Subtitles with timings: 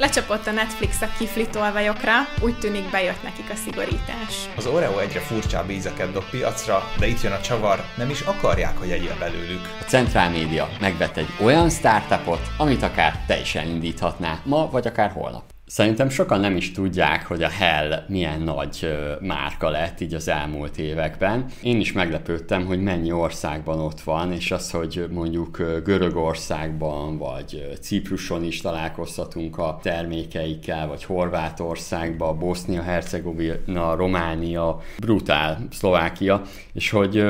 [0.00, 2.12] Lecsapott a Netflix a kifli tolvajokra,
[2.42, 4.48] úgy tűnik bejött nekik a szigorítás.
[4.56, 8.78] Az Oreo egyre furcsább ízeket dob piacra, de itt jön a csavar, nem is akarják,
[8.78, 9.60] hogy egyél belőlük.
[9.80, 15.10] A Centrál Média megvett egy olyan startupot, amit akár te is elindíthatnál, ma vagy akár
[15.10, 15.42] holnap.
[15.70, 20.78] Szerintem sokan nem is tudják, hogy a Hell milyen nagy márka lett így az elmúlt
[20.78, 21.44] években.
[21.62, 28.44] Én is meglepődtem, hogy mennyi országban ott van, és az, hogy mondjuk Görögországban vagy Cipruson
[28.44, 37.24] is találkozhatunk a termékeikkel, vagy Horvátországban, Bosznia-Hercegovina, Románia, brutál, Szlovákia, és hogy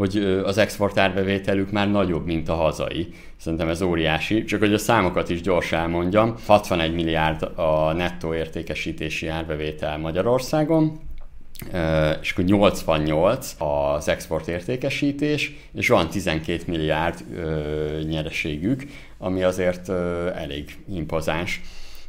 [0.00, 3.08] hogy az export árbevételük már nagyobb, mint a hazai.
[3.36, 4.44] Szerintem ez óriási.
[4.44, 6.34] Csak hogy a számokat is gyorsan elmondjam.
[6.46, 11.00] 61 milliárd a nettó értékesítési árbevétel Magyarországon,
[12.20, 17.24] és akkor 88 az export értékesítés, és van 12 milliárd
[18.08, 18.84] nyereségük,
[19.18, 19.88] ami azért
[20.34, 21.60] elég impozáns.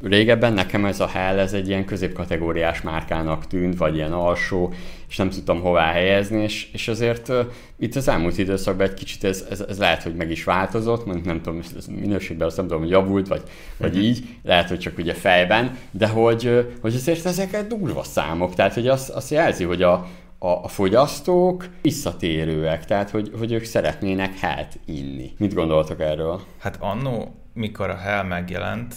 [0.02, 4.72] Régebben nekem ez a Hell, ez egy ilyen középkategóriás márkának tűnt, vagy ilyen alsó,
[5.12, 7.38] és nem tudtam hová helyezni, és, és azért uh,
[7.78, 11.26] itt az elmúlt időszakban egy kicsit ez, ez, ez lehet, hogy meg is változott, mondjuk
[11.26, 13.42] nem tudom, ez minőségben azt nem tudom, hogy javult, vagy,
[13.76, 14.00] vagy mhm.
[14.00, 18.88] így, lehet, hogy csak ugye fejben, de hogy, hogy azért ezek durva számok, tehát hogy
[18.88, 19.92] azt, azt jelzi, hogy a,
[20.38, 25.32] a, a fogyasztók visszatérőek, tehát hogy, hogy ők szeretnének hát inni.
[25.38, 26.40] Mit gondoltok erről?
[26.58, 28.94] Hát annó, mikor a hell megjelent,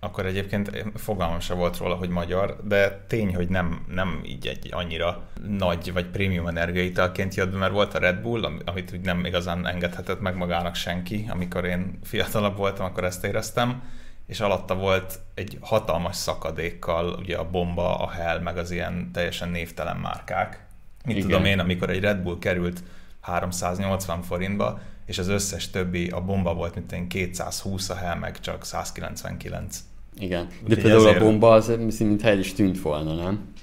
[0.00, 4.68] akkor egyébként fogalmam se volt róla, hogy magyar, de tény, hogy nem, nem így egy
[4.70, 9.24] annyira nagy vagy prémium energiaitalként jött be, mert volt a Red Bull, amit úgy nem
[9.24, 11.26] igazán engedhetett meg magának senki.
[11.30, 13.82] Amikor én fiatalabb voltam, akkor ezt éreztem,
[14.26, 19.48] és alatta volt egy hatalmas szakadékkal, ugye a Bomba, a Hell, meg az ilyen teljesen
[19.48, 20.66] névtelen márkák.
[21.04, 21.28] Mit Igen.
[21.28, 22.82] tudom én, amikor egy Red Bull került
[23.20, 28.40] 380 forintba, és az összes többi, a bomba volt, mint én 220, a Hell meg
[28.40, 29.84] csak 199.
[30.18, 30.46] Igen.
[30.46, 31.20] De Úgy például ezért...
[31.20, 33.54] a bomba az mintha el is tűnt volna, nem?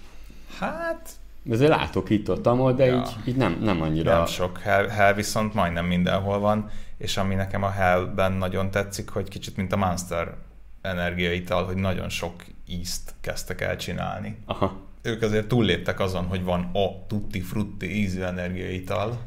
[0.57, 1.09] Hát...
[1.49, 2.95] Azért látok itt ott, ahol, de ja.
[2.95, 4.15] így, így nem, nem annyira...
[4.15, 4.57] Nem sok.
[4.57, 9.55] Hell, Hell viszont majdnem mindenhol van, és ami nekem a Hellben nagyon tetszik, hogy kicsit
[9.55, 10.35] mint a Monster
[10.81, 12.33] energiaital, hogy nagyon sok
[12.67, 14.37] ízt kezdtek el csinálni.
[14.45, 14.77] Aha.
[15.01, 19.17] Ők azért túlléptek azon, hogy van a tutti frutti ízű energiaital,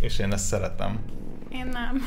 [0.00, 0.98] és én ezt szeretem.
[1.54, 2.02] Én nem.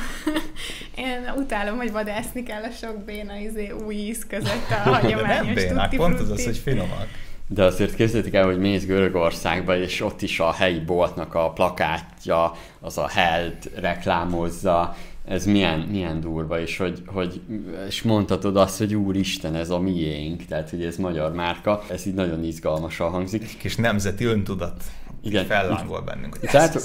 [1.07, 5.43] Én utálom, hogy vadászni kell a sok béna izé, új íz között a hagyományos De
[5.43, 7.07] nem bénák, pont az az, hogy finomak.
[7.47, 12.51] De azért képzeljétek el, hogy mész Görögországba, és ott is a helyi boltnak a plakátja,
[12.79, 17.41] az a Held reklámozza, ez milyen, milyen durva, és hogy, hogy
[17.87, 22.13] és mondhatod azt, hogy úristen, ez a miénk, tehát hogy ez magyar márka, ez így
[22.13, 23.43] nagyon izgalmasan hangzik.
[23.43, 24.83] Egy kis nemzeti öntudat
[25.27, 25.45] igen.
[25.45, 26.38] fellángol bennünk.
[26.41, 26.81] Itt, látok,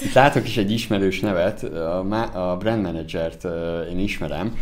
[0.00, 3.44] itt látok is egy ismerős nevet, a, a brand managert
[3.90, 4.56] én ismerem,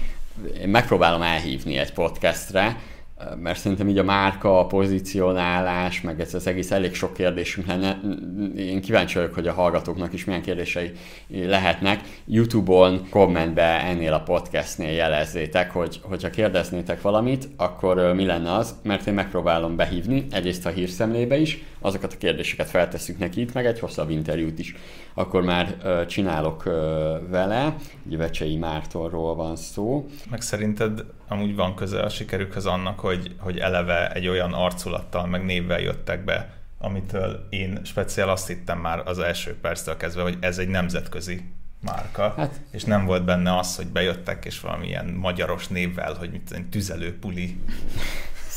[0.60, 2.76] én megpróbálom elhívni egy podcastre,
[3.42, 8.00] mert szerintem így a márka, a pozícionálás, meg ez az egész elég sok kérdésünk lenne.
[8.56, 10.92] Én kíváncsi vagyok, hogy a hallgatóknak is milyen kérdései
[11.28, 12.00] lehetnek.
[12.26, 19.06] Youtube-on kommentbe ennél a podcastnél jelezzétek, hogy hogyha kérdeznétek valamit, akkor mi lenne az, mert
[19.06, 23.80] én megpróbálom behívni, egyrészt a hírszemlébe is, azokat a kérdéseket feltesszük neki itt, meg egy
[23.80, 24.74] hosszabb interjút is.
[25.14, 25.76] Akkor már
[26.06, 26.62] csinálok
[27.30, 27.76] vele,
[28.06, 30.06] egy Vecsei Mártonról van szó.
[30.30, 35.44] Meg szerinted amúgy van köze a sikerükhöz annak, hogy, hogy eleve egy olyan arculattal, meg
[35.44, 40.58] névvel jöttek be, amitől én speciál azt hittem már az első perctől kezdve, hogy ez
[40.58, 46.14] egy nemzetközi márka, hát, és nem volt benne az, hogy bejöttek, és valamilyen magyaros névvel,
[46.14, 47.60] hogy mit tüzelőpuli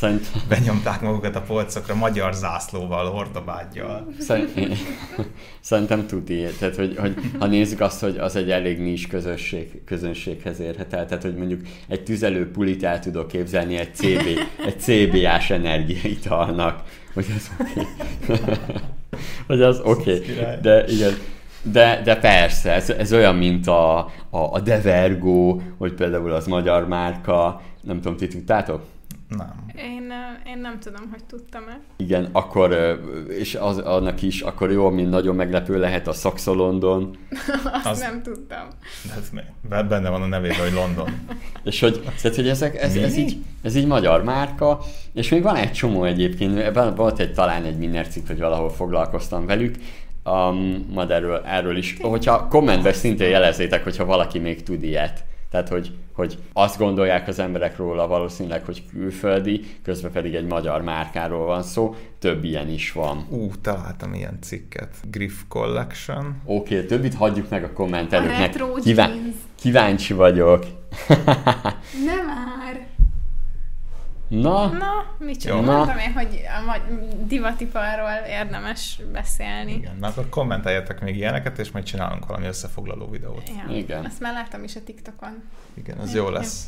[0.03, 0.28] Szerint...
[0.50, 4.08] Benyomták magukat a polcokra magyar zászlóval, hordabádjal.
[4.19, 4.78] Szerint...
[5.59, 6.46] Szerintem tuti.
[6.59, 11.06] Tehát, hogy, hogy, ha nézzük azt, hogy az egy elég nis közösség, közönséghez érhet el,
[11.06, 16.84] tehát, hogy mondjuk egy tüzelő pulit el tudok képzelni egy CB, egy CB-ás energiaitalnak,
[17.14, 17.88] hogy az oké.
[18.30, 18.56] Okay.
[19.47, 20.16] hogy az oké.
[20.18, 20.58] Okay.
[20.62, 21.14] De igen,
[21.62, 23.97] de, de persze, ez, ez olyan, mint a,
[24.30, 28.91] a, a Devergo, hogy például az magyar márka, nem tudom, ti tudtátok?
[29.38, 29.66] Nem.
[29.75, 30.11] Én,
[30.47, 31.79] én nem tudom, hogy tudtam-e.
[31.97, 32.99] Igen, akkor,
[33.29, 37.17] és az, annak is, akkor jó, mint nagyon meglepő lehet a Saxo London.
[37.73, 38.67] Azt az, nem tudtam.
[39.17, 39.29] Ez
[39.87, 41.09] benne van a nevében, hogy London.
[41.63, 44.79] és hogy, tehát, hogy ezek, ez, ez, így, ez így magyar márka,
[45.13, 49.75] és még van egy csomó egyébként, volt egy, talán egy Minnercik, hogy valahol foglalkoztam velük,
[50.25, 55.23] um, majd erről, erről is, hogyha kommentben szintén jelezzétek, hogyha valaki még tud ilyet.
[55.53, 60.82] Tehát, hogy, hogy azt gondolják az emberek róla valószínűleg, hogy külföldi, közben pedig egy magyar
[60.82, 63.26] márkáról van szó, több ilyen is van.
[63.29, 64.90] Ú, találtam ilyen cikket.
[65.11, 66.41] Griff Collection.
[66.46, 68.61] Oké, okay, többit hagyjuk meg a kommentelőknek.
[68.61, 69.14] A Kivá-
[69.55, 70.66] kíváncsi vagyok.
[72.09, 72.88] Nem már.
[74.41, 75.62] Na, Na, mit Na.
[75.62, 79.74] mondtam én, hogy a magy- divatiparról érdemes beszélni.
[79.74, 83.50] Igen, na akkor kommenteljetek még ilyeneket, és majd csinálunk valami összefoglaló videót.
[83.68, 83.76] Ja.
[83.76, 84.06] Igen.
[84.06, 85.44] Azt már láttam is a TikTokon.
[85.74, 86.68] Igen, az jó lesz.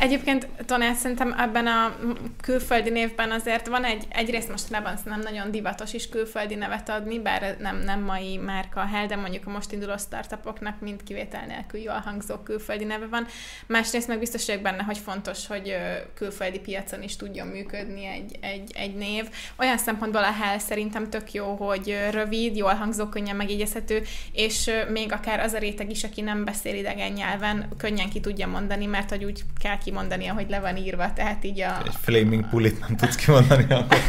[0.00, 1.96] Egyébként, Tonát, szerintem ebben a
[2.40, 7.56] külföldi névben azért van egy, egyrészt mostanában nem nagyon divatos is külföldi nevet adni, bár
[7.60, 11.80] nem, nem mai márka a Hell, de mondjuk a most induló startupoknak mind kivétel nélkül
[11.80, 13.26] jól hangzó külföldi neve van.
[13.66, 15.76] Másrészt meg biztos vagyok benne, hogy fontos, hogy
[16.14, 19.24] külföldi piacon is tudjon működni egy, egy, egy név.
[19.56, 24.02] Olyan szempontból a Hell szerintem tök jó, hogy rövid, jól hangzó, könnyen megjegyezhető,
[24.32, 28.46] és még akár az a réteg is, aki nem beszél idegen nyelven, könnyen ki tudja
[28.46, 31.82] mondani, mert hogy úgy kell kimondania, hogy le van írva, tehát így a...
[31.84, 33.98] Egy flaming pulit nem tudsz kimondani akkor.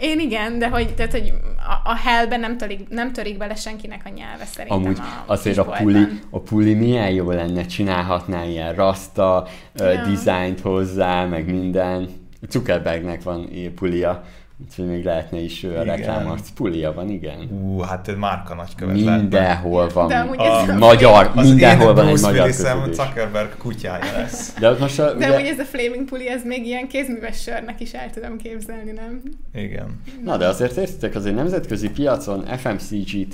[0.00, 4.02] Én igen, de hogy, tehát, hogy a, a hellben nem törik, nem törik bele senkinek
[4.04, 8.74] a nyelve szerintem Amúgy a azért a puli, a puli milyen jó lenne, csinálhatná ilyen
[8.74, 10.01] rasta Ja.
[10.08, 12.08] Dizájnt hozzá, meg minden.
[12.48, 14.22] Zuckerbergnek van pulia,
[14.68, 16.40] úgyhogy még lehetne is ő a reklámot.
[16.54, 17.48] Pulia van, igen.
[17.62, 18.94] Ú, hát ő márka nagykövet.
[18.94, 22.66] Mindenhol van De a ez a- magyar, Az mindenhol én van egy magyar közös.
[22.92, 24.54] Zuckerberg kutyája lesz.
[24.58, 27.92] De most a, De ugye, ez a flaming puli, ez még ilyen kézműves sörnek is
[27.92, 29.22] el tudom képzelni, nem?
[29.54, 30.00] Igen.
[30.24, 33.26] Na de azért értitek, azért nemzetközi piacon FMCG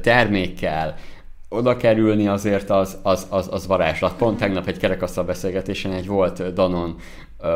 [0.00, 0.94] termékkel
[1.52, 4.16] oda kerülni azért az, az, az, az varázslat.
[4.16, 6.96] Pont tegnap egy kerekasztal beszélgetésen egy volt Danon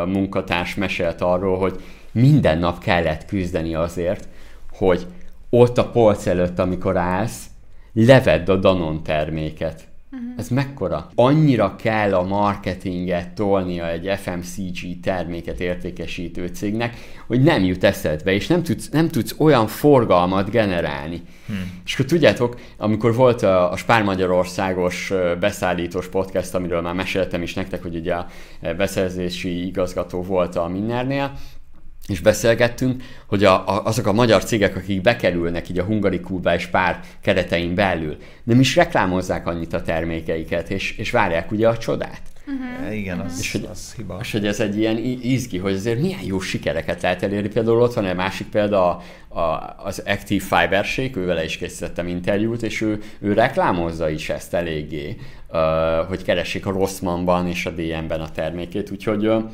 [0.06, 1.80] munkatárs mesélt arról, hogy
[2.12, 4.28] minden nap kellett küzdeni azért,
[4.72, 5.06] hogy
[5.50, 7.44] ott a polc előtt, amikor állsz,
[7.92, 9.85] levedd a Danon terméket.
[10.36, 11.10] Ez mekkora?
[11.14, 18.46] Annyira kell a marketinget tolnia egy FMCG terméket értékesítő cégnek, hogy nem jut eszedbe, és
[18.46, 21.22] nem tudsz, nem tudsz olyan forgalmat generálni.
[21.46, 21.80] Hmm.
[21.84, 27.54] És akkor tudjátok, amikor volt a, a Spár Magyarországos beszállítós podcast, amiről már meséltem is
[27.54, 28.26] nektek, hogy ugye a
[28.76, 31.32] beszerzési igazgató volt a Minnernél,
[32.08, 36.66] és beszélgettünk, hogy a, a, azok a magyar cégek, akik bekerülnek így a Hungarikúba és
[36.66, 42.22] pár keretein belül, nem is reklámozzák annyit a termékeiket, és, és várják ugye a csodát.
[42.46, 42.96] Uh-huh.
[42.96, 44.18] Igen, az, És hogy- az hiba.
[44.20, 47.48] És hogy ez egy ilyen izgi, hogy azért milyen jó sikereket lehet elérni.
[47.48, 49.02] Például ott van egy másik példa, a,
[49.38, 54.54] a, az Active Fiber Shake, ővele is készítettem interjút, és ő, ő reklámozza is ezt
[54.54, 55.16] eléggé,
[55.50, 55.60] uh,
[56.08, 59.44] hogy keressék a Rossmannban és a DM-ben a termékét, úgyhogy uh,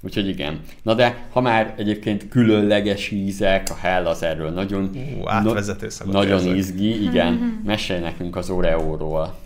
[0.00, 0.60] Úgyhogy igen.
[0.82, 4.90] Na de, ha már egyébként különleges ízek, a Hell az erről nagyon,
[5.20, 6.56] Ú, átvezető nagyon érzek.
[6.56, 7.60] izgi, igen.
[7.64, 9.36] Mesélj nekünk az Oreóról.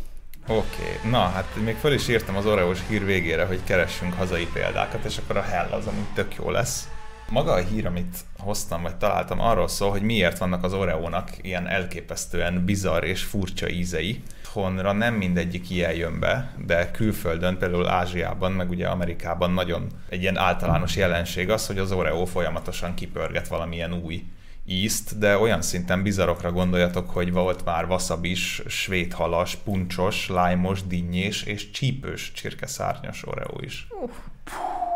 [0.47, 1.11] Oké, okay.
[1.11, 5.19] na hát még föl is írtam az Oreos hír végére, hogy keressünk hazai példákat, és
[5.19, 6.89] akkor a Hell az, ami tök jó lesz.
[7.29, 11.67] Maga a hír, amit hoztam, vagy találtam, arról szól, hogy miért vannak az Oreónak ilyen
[11.67, 14.23] elképesztően bizarr és furcsa ízei.
[14.53, 20.23] Honra nem mindegyik ilyen jön be, de külföldön, például Ázsiában, meg ugye Amerikában nagyon egy
[20.23, 24.25] ilyen általános jelenség az, hogy az Oreo folyamatosan kipörget valamilyen új
[24.67, 31.71] ízt, de olyan szinten bizarokra gondoljatok, hogy volt már wasabis, svédhalas, puncsos, lájmos, dinnyés és
[31.71, 33.87] csípős csirkeszárnyas Oreo is.
[33.91, 34.11] Uh,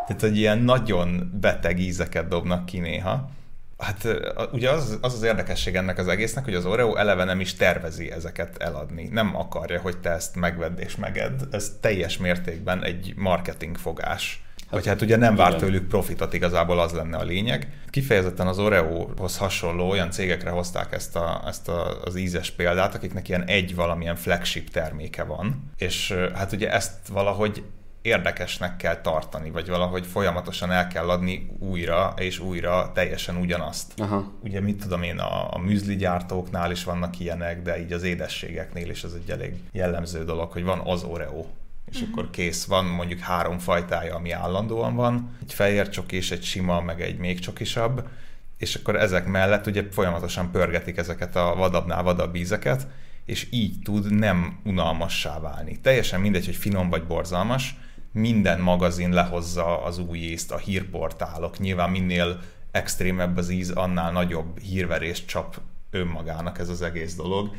[0.07, 3.29] Tehát, hogy ilyen nagyon beteg ízeket dobnak ki néha.
[3.77, 4.07] Hát
[4.51, 8.11] ugye az, az az érdekesség ennek az egésznek, hogy az Oreo eleve nem is tervezi
[8.11, 9.07] ezeket eladni.
[9.11, 11.41] Nem akarja, hogy te ezt megvedd és megedd.
[11.51, 14.41] Ez teljes mértékben egy marketing fogás.
[14.69, 15.59] Vagy hát ugye nem vár igen.
[15.59, 17.67] tőlük profitot, igazából az lenne a lényeg.
[17.89, 23.29] Kifejezetten az Oreohoz hasonló olyan cégekre hozták ezt, a, ezt a, az ízes példát, akiknek
[23.29, 27.63] ilyen egy valamilyen flagship terméke van, és hát ugye ezt valahogy
[28.01, 33.99] érdekesnek kell tartani, vagy valahogy folyamatosan el kell adni újra és újra teljesen ugyanazt.
[33.99, 34.31] Aha.
[34.43, 38.89] Ugye mit tudom én, a, a műzli gyártóknál is vannak ilyenek, de így az édességeknél
[38.89, 41.45] is ez egy elég jellemző dolog, hogy van az Oreo,
[41.85, 42.09] és uh-huh.
[42.11, 47.01] akkor kész, van mondjuk három fajtája, ami állandóan van, egy fehér csokis, egy sima, meg
[47.01, 48.07] egy még csokisabb,
[48.57, 52.87] és akkor ezek mellett ugye folyamatosan pörgetik ezeket a vadabbnál vadabb ízeket,
[53.25, 55.79] és így tud nem unalmassá válni.
[55.81, 57.75] Teljesen mindegy, hogy finom vagy borzalmas,
[58.17, 62.39] minden magazin lehozza az új ízt, a hírportálok, nyilván minél
[62.71, 67.55] extrémebb az íz, annál nagyobb hírverést csap önmagának ez az egész dolog.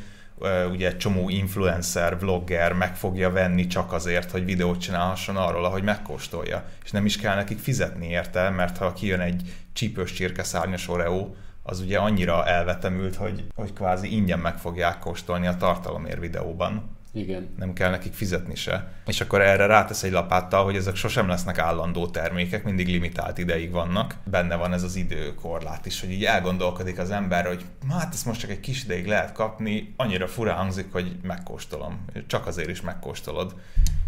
[0.70, 5.82] Ugye egy csomó influencer, vlogger meg fogja venni csak azért, hogy videót csinálhasson arról, ahogy
[5.82, 6.64] megkóstolja.
[6.84, 11.28] És nem is kell nekik fizetni érte, mert ha kijön egy csípős csirkeszárnyas Oreo,
[11.62, 17.48] az ugye annyira elvetemült, hogy, hogy kvázi ingyen meg fogják kóstolni a tartalomért videóban Igen.
[17.58, 18.92] nem kell nekik fizetni se.
[19.06, 23.70] És akkor erre rátesz egy lapáttal, hogy ezek sosem lesznek állandó termékek, mindig limitált ideig
[23.70, 24.14] vannak.
[24.25, 28.40] Benne van ez az időkorlát is, hogy így elgondolkodik az ember, hogy hát ezt most
[28.40, 32.04] csak egy kis ideig lehet kapni, annyira fura hangzik, hogy megkóstolom.
[32.26, 33.54] Csak azért is megkóstolod.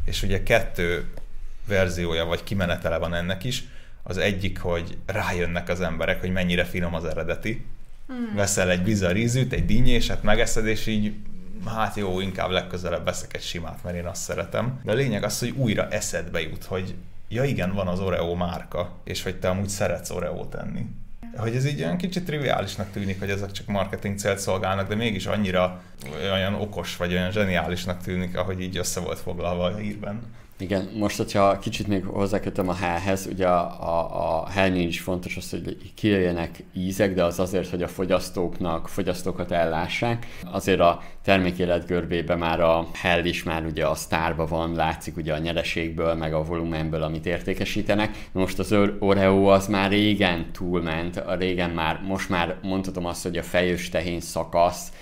[0.04, 1.12] És ugye kettő
[1.66, 3.64] verziója vagy kimenetele van ennek is.
[4.02, 7.64] Az egyik, hogy rájönnek az emberek, hogy mennyire finom az eredeti.
[8.12, 8.34] Mm.
[8.34, 11.14] Veszel egy bizarr ízűt, egy dinnyéset, megeszed, és így
[11.66, 14.80] hát jó, inkább legközelebb veszek egy simát, mert én azt szeretem.
[14.84, 16.94] De a lényeg az, hogy újra eszedbe jut, hogy
[17.28, 20.86] ja igen, van az Oreo márka, és hogy te amúgy szeretsz Oreo tenni.
[21.36, 25.26] Hogy ez így olyan kicsit triviálisnak tűnik, hogy ezek csak marketing célt szolgálnak, de mégis
[25.26, 25.82] annyira
[26.22, 30.20] olyan okos vagy olyan zseniálisnak tűnik, ahogy így össze volt foglalva a hírben.
[30.60, 35.50] Igen, most, hogyha kicsit még hozzákötöm a hellhez, ugye a, a, a is fontos az,
[35.50, 40.26] hogy kijöjjenek ízek, de az azért, hogy a fogyasztóknak, fogyasztókat ellássák.
[40.50, 45.34] Azért a termékélet görbében már a hell is már ugye a sztárba van, látszik ugye
[45.34, 48.28] a nyereségből, meg a volumenből, amit értékesítenek.
[48.32, 53.36] Most az Oreo az már régen túlment, a régen már, most már mondhatom azt, hogy
[53.36, 54.92] a fejős tehén szakasz,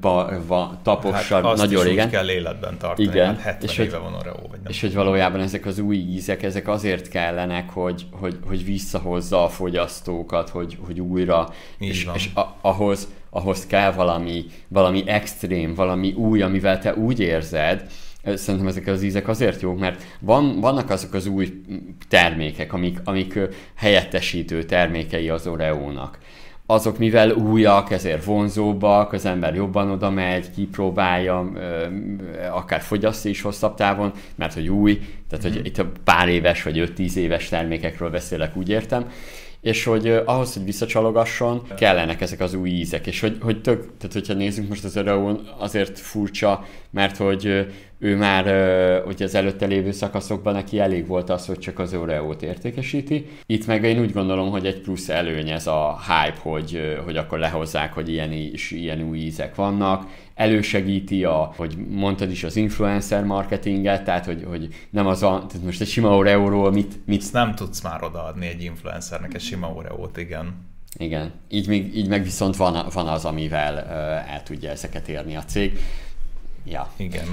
[0.00, 2.06] ba, va, tapossal hát nagyon régen.
[2.06, 3.26] Úgy kell életben tartani, Igen.
[3.26, 4.70] hát 70 és éve hogy, van Oreo, vagy nem.
[4.72, 9.48] És hogy valójában ezek az új ízek, ezek azért kellenek, hogy, hogy, hogy visszahozza a
[9.48, 12.14] fogyasztókat, hogy, hogy újra, Így és, van.
[12.14, 17.86] és a, ahhoz, ahhoz kell valami, valami extrém, valami új, amivel te úgy érzed,
[18.34, 21.62] Szerintem ezek az ízek azért jók, mert van, vannak azok az új
[22.08, 23.38] termékek, amik, amik
[23.74, 26.18] helyettesítő termékei az Oreo-nak
[26.70, 31.52] azok mivel újak, ezért vonzóbbak, az ember jobban oda megy, kipróbálja,
[32.52, 34.98] akár fogyasztja is hosszabb távon, mert hogy új,
[35.28, 35.64] tehát hogy mhm.
[35.64, 39.10] itt a pár éves vagy 5-10 éves termékekről beszélek, úgy értem,
[39.60, 44.12] és hogy ahhoz, hogy visszacsalogasson, kellenek ezek az új ízek, és hogy, hogy tök, tehát
[44.12, 47.66] hogyha nézzünk most az Oreo, azért furcsa, mert hogy
[47.98, 48.44] ő már
[49.06, 53.28] ugye az előtte lévő szakaszokban neki elég volt az, hogy csak az Oreo-t értékesíti.
[53.46, 57.38] Itt meg én úgy gondolom, hogy egy plusz előny ez a hype, hogy, hogy akkor
[57.38, 63.24] lehozzák, hogy ilyen, is, ilyen új ízek vannak, elősegíti a, hogy mondtad is az influencer
[63.24, 67.20] marketinget, tehát hogy, hogy nem az a, tehát most egy sima Oreo-ról mit, mit...
[67.20, 70.66] Ezt nem tudsz már odaadni egy influencernek egy sima Oreo-t, igen.
[70.98, 75.36] Igen, így, még, így meg viszont van, van az, amivel uh, el tudja ezeket érni
[75.36, 75.78] a cég.
[76.64, 76.90] Ja.
[76.96, 77.26] Igen.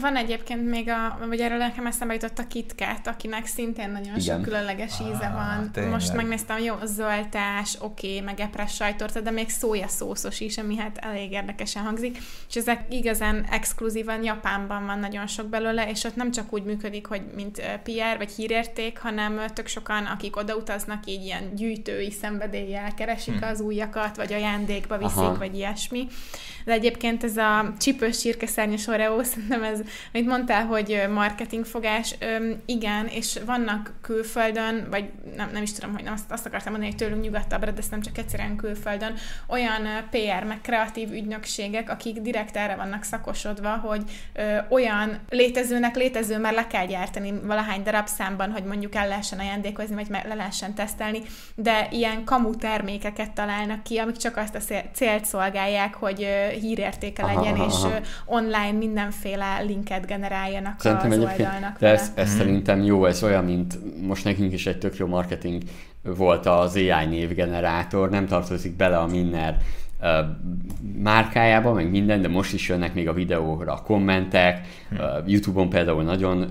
[0.00, 4.20] Van egyébként még a, vagy erről nekem eszembe jutott a KitKat, akinek szintén nagyon Igen.
[4.20, 5.70] sok különleges íze ah, van.
[5.72, 5.92] Tényleg.
[5.92, 9.48] Most megnéztem, jó, zöldás, oké, okay, meg epres sajtorta, de még
[9.88, 12.18] szószos is, ami hát elég érdekesen hangzik.
[12.48, 17.06] És ezek igazán exkluzívan Japánban van nagyon sok belőle, és ott nem csak úgy működik,
[17.06, 23.38] hogy mint PR vagy hírérték, hanem tök sokan, akik odautaznak, így ilyen gyűjtői szenvedéllyel keresik
[23.38, 23.44] hm.
[23.44, 25.38] az újakat, vagy ajándékba viszik, Aha.
[25.38, 26.06] vagy ilyesmi.
[26.64, 29.80] De egyébként ez a csípős csirkeszárnyas Oreo, szerintem ez,
[30.12, 32.14] amit mondtál, hogy marketingfogás,
[32.64, 36.92] igen, és vannak külföldön, vagy nem, nem is tudom, hogy nem azt, azt akartam mondani,
[36.92, 39.14] hogy tőlünk nyugodtabbra, de ezt nem csak egyszerűen külföldön,
[39.46, 44.02] olyan PR, meg kreatív ügynökségek, akik direkt erre vannak szakosodva, hogy
[44.68, 49.94] olyan létezőnek létező, mert le kell gyártani valahány darab számban, hogy mondjuk el lehessen ajándékozni,
[49.94, 51.22] vagy le lehessen tesztelni,
[51.54, 56.26] de ilyen kamu termékeket találnak ki, amik csak azt a célt szolgálják, hogy
[56.60, 58.00] hírértéke legyen, aha, és aha.
[58.24, 61.78] online mindenféle linket generáljanak szerintem az oldalnak.
[61.78, 62.36] De ez, ez mm.
[62.36, 65.62] szerintem jó, ez olyan, mint most nekünk is egy tök jó marketing
[66.02, 69.56] volt az AI névgenerátor, nem tartozik bele a Minner
[71.02, 74.98] márkájába, meg minden, de most is jönnek még a videóra a kommentek, hmm.
[75.26, 76.50] Youtube-on például nagyon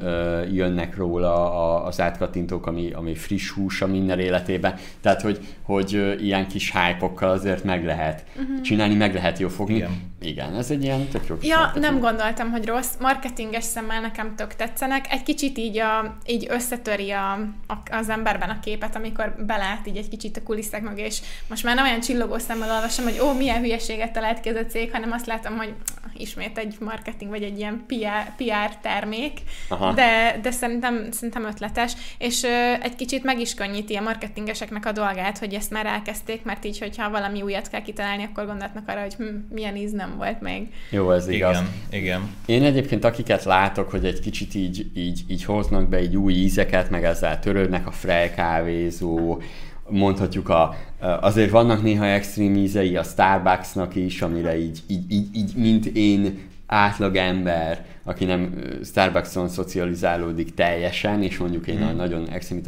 [0.54, 6.48] jönnek róla az átkattintók, ami, ami friss hús a minden életében, tehát hogy, hogy ilyen
[6.48, 8.62] kis hype azért meg lehet uh-huh.
[8.62, 9.76] csinálni, meg lehet jó fogni.
[9.76, 10.16] Igen.
[10.22, 11.86] Igen, ez egy ilyen tök jó Ja, marketing.
[11.86, 12.94] nem gondoltam, hogy rossz.
[13.00, 15.06] Marketinges szemmel nekem tök tetszenek.
[15.10, 17.32] Egy kicsit így, a, így összetöri a,
[17.68, 21.64] a, az emberben a képet, amikor belát így egy kicsit a kulisszák mögé, és most
[21.64, 24.92] már nem olyan csillogó szemmel olvasom, hogy ó, milyen hülyeséget talált ki ez a cég,
[24.92, 25.74] hanem azt látom, hogy
[26.18, 29.94] ismét egy marketing, vagy egy ilyen PR, PR termék, Aha.
[29.94, 34.92] de, de szerintem, szerintem ötletes, és ö, egy kicsit meg is könnyíti a marketingeseknek a
[34.92, 39.02] dolgát, hogy ezt már elkezdték, mert így, hogyha valami újat kell kitalálni, akkor gondolhatnak arra,
[39.02, 40.68] hogy hm, milyen íz nem volt még.
[40.90, 41.58] Jó, ez igaz.
[41.58, 42.36] Igen, igen.
[42.46, 46.90] Én egyébként akiket látok, hogy egy kicsit így, így, így hoznak be egy új ízeket,
[46.90, 49.42] meg ezzel törődnek a Frey kávézó,
[49.90, 50.76] mondhatjuk a,
[51.22, 56.40] azért vannak néha extrém ízei a Starbucksnak is, amire így, így, így, így mint én
[56.68, 61.96] átlagember, aki nem Starbuckson szocializálódik teljesen, és mondjuk én mm.
[61.96, 62.62] nagyon extrém,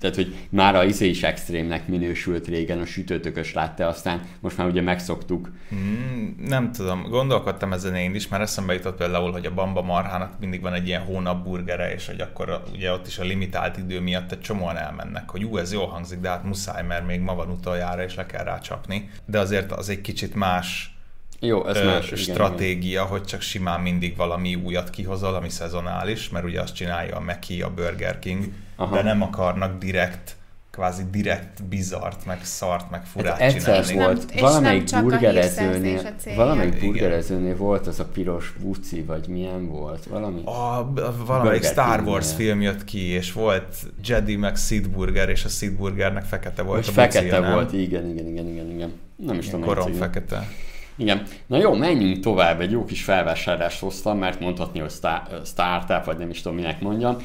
[0.00, 4.66] tehát hogy már a izé is extrémnek minősült régen, a sütőtökös látta, aztán most már
[4.66, 5.50] ugye megszoktuk.
[5.74, 10.40] Mm, nem tudom, gondolkodtam ezen én is, mert eszembe jutott például, hogy a Bamba Marhának
[10.40, 14.00] mindig van egy ilyen hónap burgere, és hogy akkor ugye ott is a limitált idő
[14.00, 17.34] miatt egy csomóan elmennek, hogy ú, ez jól hangzik, de hát muszáj, mert még ma
[17.34, 19.10] van utoljára, és le kell rácsapni.
[19.26, 20.95] De azért az egy kicsit más
[21.40, 23.06] Jó, ez ö, más, igen, stratégia, igen.
[23.06, 27.62] hogy csak simán mindig valami újat kihozol, ami szezonális, mert ugye azt csinálja a Meki,
[27.62, 28.44] a Burger King,
[28.76, 28.94] Aha.
[28.94, 30.36] de nem akarnak direkt
[30.70, 34.04] kvázi direkt bizart, meg szart, meg furát hát egyszer csinálni.
[34.14, 36.02] volt, Nem- valamelyik burgerezőnél,
[36.36, 40.42] valamelyik burgerezőnél volt az a piros buci, vagy milyen volt, valami?
[40.44, 40.92] A, a
[41.26, 42.12] valamelyik Burger Star King-nél.
[42.12, 46.62] Wars film jött ki, és volt Jedi meg Sid Burger, és a Sid Burgernek fekete
[46.62, 47.52] volt Most a fekete bucija, nem?
[47.52, 48.92] volt, igen, igen, igen, igen, igen.
[49.16, 50.48] Nem is tudom, Korom fekete.
[50.96, 51.22] Igen.
[51.46, 52.60] Na jó, menjünk tovább.
[52.60, 56.80] Egy jó kis felvásárlást hoztam, mert mondhatni, hogy sta- startup, vagy nem is tudom, minek
[56.80, 57.16] mondjam.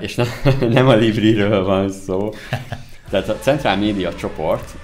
[0.00, 0.24] És ne,
[0.68, 2.32] nem a Libriről van szó.
[3.10, 4.74] Tehát a Centrál Média csoport,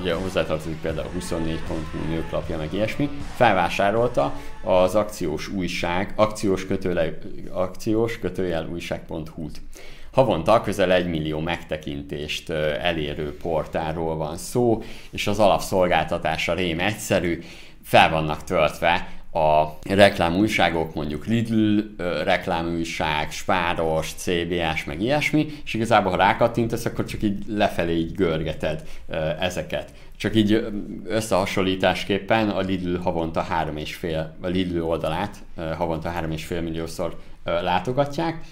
[0.00, 4.32] ugye hozzátartozik például a 24.hu nőklapja, meg ilyesmi, felvásárolta
[4.64, 7.18] az akciós újság, akciós, kötőle,
[7.50, 9.60] akciós kötőjel újság.hu-t.
[10.12, 12.50] Havonta közel egy millió megtekintést
[12.80, 17.42] elérő portálról van szó, és az alapszolgáltatása rém egyszerű,
[17.82, 21.78] fel vannak töltve a reklámújságok, mondjuk Lidl
[22.24, 28.82] reklámújság, Spáros, CBS, meg ilyesmi, és igazából ha rákattintasz, akkor csak így lefelé így görgeted
[29.40, 29.92] ezeket.
[30.16, 30.66] Csak így
[31.04, 35.36] összehasonlításképpen a Lidl havonta három és fél, a Lidl oldalát
[35.76, 38.44] havonta három és fél milliószor ö, látogatják,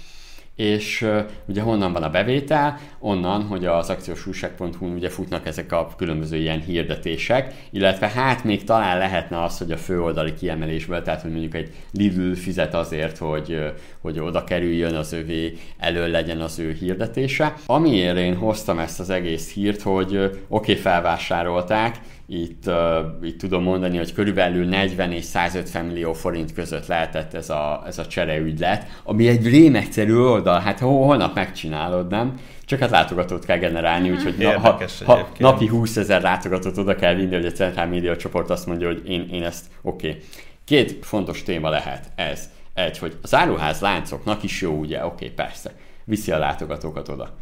[0.61, 1.07] és
[1.47, 2.79] ugye honnan van a bevétel?
[2.99, 8.64] Onnan, hogy az akciós újság.hu ugye futnak ezek a különböző ilyen hirdetések, illetve hát még
[8.64, 13.73] talán lehetne az, hogy a főoldali kiemelésből, tehát hogy mondjuk egy Lidl fizet azért, hogy,
[14.00, 17.55] hogy oda kerüljön az övé, elől legyen az ő hirdetése.
[17.67, 21.97] Amiért én hoztam ezt az egész hírt, hogy oké, okay, felvásárolták,
[22.32, 22.75] itt, uh,
[23.22, 27.99] itt tudom mondani, hogy körülbelül 40 és 150 millió forint között lehetett ez a, ez
[27.99, 32.40] a csereügylet, ami egy rémegyszerű oldal, hát hol- holnap megcsinálod, nem?
[32.64, 37.14] Csak hát látogatót kell generálni, úgyhogy na, ha, ha napi 20 ezer látogatót oda kell
[37.14, 40.08] vinni, hogy a Centrál Média csoport azt mondja, hogy én, én ezt oké.
[40.08, 40.20] Okay.
[40.64, 42.50] Két fontos téma lehet ez.
[42.75, 45.70] Egy, hogy az áruház láncoknak is jó, ugye, oké, okay, persze,
[46.04, 47.34] viszi a látogatókat oda,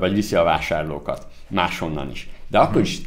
[0.00, 2.28] vagy viszi a vásárlókat, máshonnan is.
[2.48, 3.00] De akkor is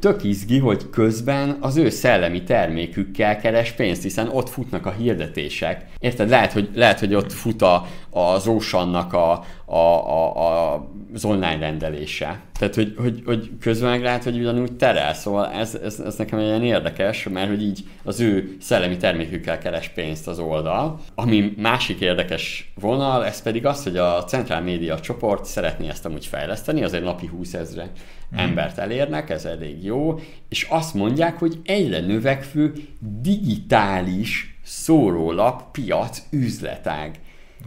[0.00, 5.86] tök izgi, hogy közben az ő szellemi termékükkel keres pénzt, hiszen ott futnak a hirdetések.
[5.98, 6.28] Érted?
[6.28, 11.58] Lehet, hogy, lehet, hogy ott fut a, az Oceannak a, a, a, a, az online
[11.58, 12.40] rendelése.
[12.58, 15.14] Tehát, hogy, hogy, hogy közben meg lehet, hogy ugyanúgy terel.
[15.14, 19.88] Szóval ez, ez, ez nekem ilyen érdekes, mert hogy így az ő szellemi termékükkel keres
[19.88, 21.00] pénzt az oldal.
[21.14, 26.26] Ami másik érdekes vonal, ez pedig az, hogy a Centrál Média csoport szeretné ezt amúgy
[26.26, 27.90] fejleszteni, azért napi 20 ezre
[28.34, 32.72] embert elérnek, ez elég jó, és azt mondják, hogy egyre növekvő
[33.20, 37.20] digitális szórólap piac üzletág.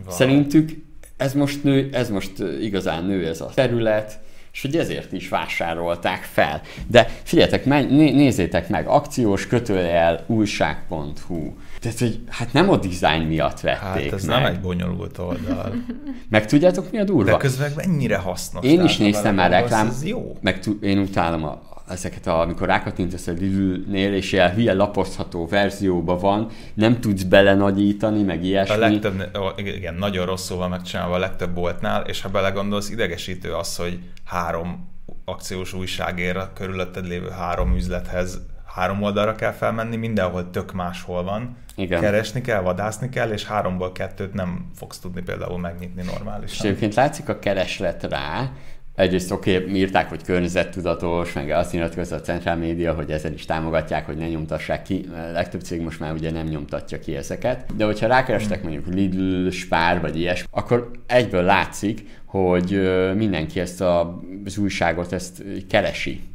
[0.03, 0.11] Wow.
[0.15, 0.69] Szerintük
[1.17, 4.19] ez most nő, ez most igazán nő ez a terület,
[4.53, 6.61] és hogy ezért is vásárolták fel.
[6.87, 11.53] De figyeljetek, menj, né, nézzétek meg, akciós kötőjel újság.hu.
[11.79, 14.41] Tehát, hogy hát nem a dizájn miatt vették Hát ez meg.
[14.41, 15.73] nem egy bonyolult oldal.
[16.29, 17.31] Meg tudjátok mi a durva?
[17.31, 18.65] De közben mennyire hasznos.
[18.65, 20.37] Én is néztem már reklám, Ez jó.
[20.41, 25.47] meg tu- én utálom a, ezeket, a, amikor rákattintasz a Lidl-nél, és ilyen hülye lapozható
[25.47, 28.77] verzióban van, nem tudsz belenagyítani, meg A ilyesmi.
[28.77, 33.75] legtöbb, ó, igen, nagyon rosszul van megcsinálva a legtöbb boltnál, és ha belegondolsz, idegesítő az,
[33.75, 34.87] hogy három
[35.25, 38.41] akciós újságért a körülötted lévő három üzlethez
[38.75, 41.57] három oldalra kell felmenni, mindenhol tök máshol van.
[41.75, 42.01] Igen.
[42.01, 46.65] Keresni kell, vadászni kell, és háromból kettőt nem fogsz tudni például megnyitni És normálisan.
[46.65, 48.51] egyébként látszik a kereslet rá,
[48.99, 53.45] egyrészt oké, okay, írták, hogy környezettudatos, meg azt nyilatkozza a Centrál Média, hogy ezen is
[53.45, 55.09] támogatják, hogy ne nyomtassák ki.
[55.13, 57.75] A legtöbb cég most már ugye nem nyomtatja ki ezeket.
[57.75, 62.81] De hogyha rákerestek mondjuk Lidl, Spár vagy ilyes, akkor egyből látszik, hogy
[63.15, 66.28] mindenki ezt a, az újságot ezt keresi.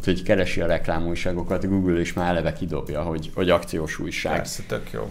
[0.00, 4.36] Tehát, hogy keresi a reklámújságokat, Google is már eleve kidobja, hogy, hogy akciós újság.
[4.36, 5.10] Persze, tök jó.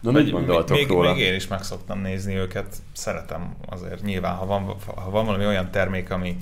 [0.00, 1.12] Na, mit gondoltok még, róla?
[1.12, 4.02] Még én is meg szoktam nézni őket, szeretem azért.
[4.02, 6.36] Nyilván, ha van, ha van valami olyan termék, ami,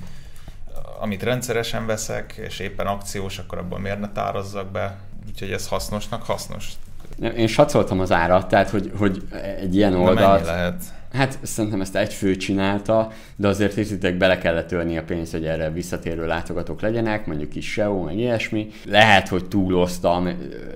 [1.00, 4.96] amit rendszeresen veszek, és éppen akciós, akkor abból miért ne tározzak be.
[5.28, 6.68] Úgyhogy ez hasznosnak hasznos.
[7.36, 9.22] Én satszoltam az árat, tehát hogy, hogy
[9.60, 10.44] egy ilyen De oldalt...
[10.44, 10.82] mennyi lehet?
[11.14, 15.44] Hát szerintem ezt egy fő csinálta, de azért értitek, bele kellett ölni a pénzt, hogy
[15.44, 18.68] erre visszatérő látogatók legyenek, mondjuk kis SEO, meg ilyesmi.
[18.84, 20.28] Lehet, hogy túloztam,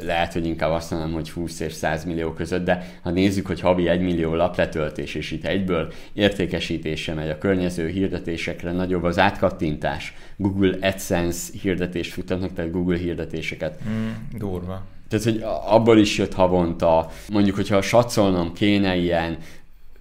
[0.02, 3.60] lehet, hogy inkább azt mondom, hogy 20 és 100 millió között, de ha nézzük, hogy
[3.60, 10.14] havi 1 millió lapletöltés, és itt egyből értékesítése megy a környező hirdetésekre, nagyobb az átkattintás.
[10.36, 13.78] Google AdSense hirdetést futatnak, tehát Google hirdetéseket.
[13.88, 14.86] Mm, durva.
[15.08, 19.36] Tehát, hogy abból is jött havonta, mondjuk, hogyha satszolnom kéne ilyen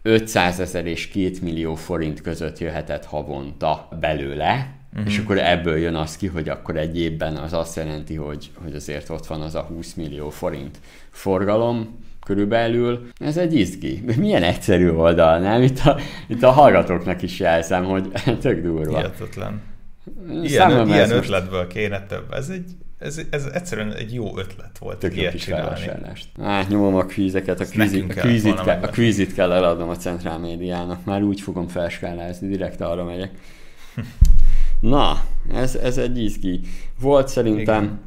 [0.07, 5.11] 500 ezer és 2 millió forint között jöhetett havonta belőle, Uh-huh.
[5.11, 8.75] És akkor ebből jön az ki, hogy akkor egy évben az azt jelenti, hogy, hogy
[8.75, 10.79] azért ott van az a 20 millió forint
[11.11, 13.07] forgalom, körülbelül.
[13.19, 14.03] Ez egy izgi.
[14.17, 15.61] Milyen egyszerű oldal, nem?
[15.61, 18.97] Itt a, itt a hallgatóknak is jelzem, hogy tök durva.
[18.97, 19.61] Hihetetlen.
[20.41, 21.71] Ilyen, ilyen ötletből most...
[21.71, 22.33] kéne több.
[22.33, 22.65] Ez egy
[22.99, 24.99] ez, ez egyszerűen egy jó ötlet volt.
[24.99, 26.27] Tök jó kis felvásárlást.
[26.41, 30.39] Hát nyomom a kvízeket, a, kvízit, a, kvízit kell, a kvízit kell eladnom a centrál
[30.39, 33.31] médiának, már úgy fogom felskálázni, direkt arra megyek.
[34.79, 36.59] Na, ez, ez egy izgi.
[36.99, 37.99] Volt szerintem, Igen.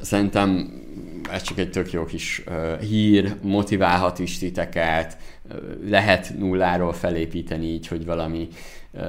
[0.00, 0.82] szerintem
[1.30, 5.56] ez csak egy tök jó kis uh, hír, motiválhat is titeket, uh,
[5.88, 8.48] lehet nulláról felépíteni így, hogy valami
[8.92, 9.02] uh,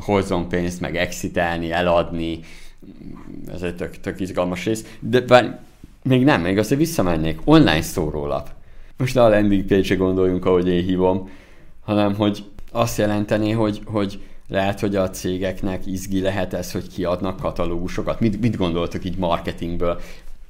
[0.00, 2.40] hozzon pénzt, meg exitelni, eladni,
[3.52, 5.60] ez egy tök, tök izgalmas rész, de bár
[6.02, 8.50] még nem, még azért visszamennék, online szórólap.
[8.96, 11.30] Most ne a landing page gondoljunk, ahogy én hívom,
[11.80, 17.40] hanem hogy azt jelenteni, hogy, hogy lehet, hogy a cégeknek izgi lehet ez, hogy kiadnak
[17.40, 18.20] katalógusokat.
[18.20, 20.00] Mit, mit gondoltok így marketingből?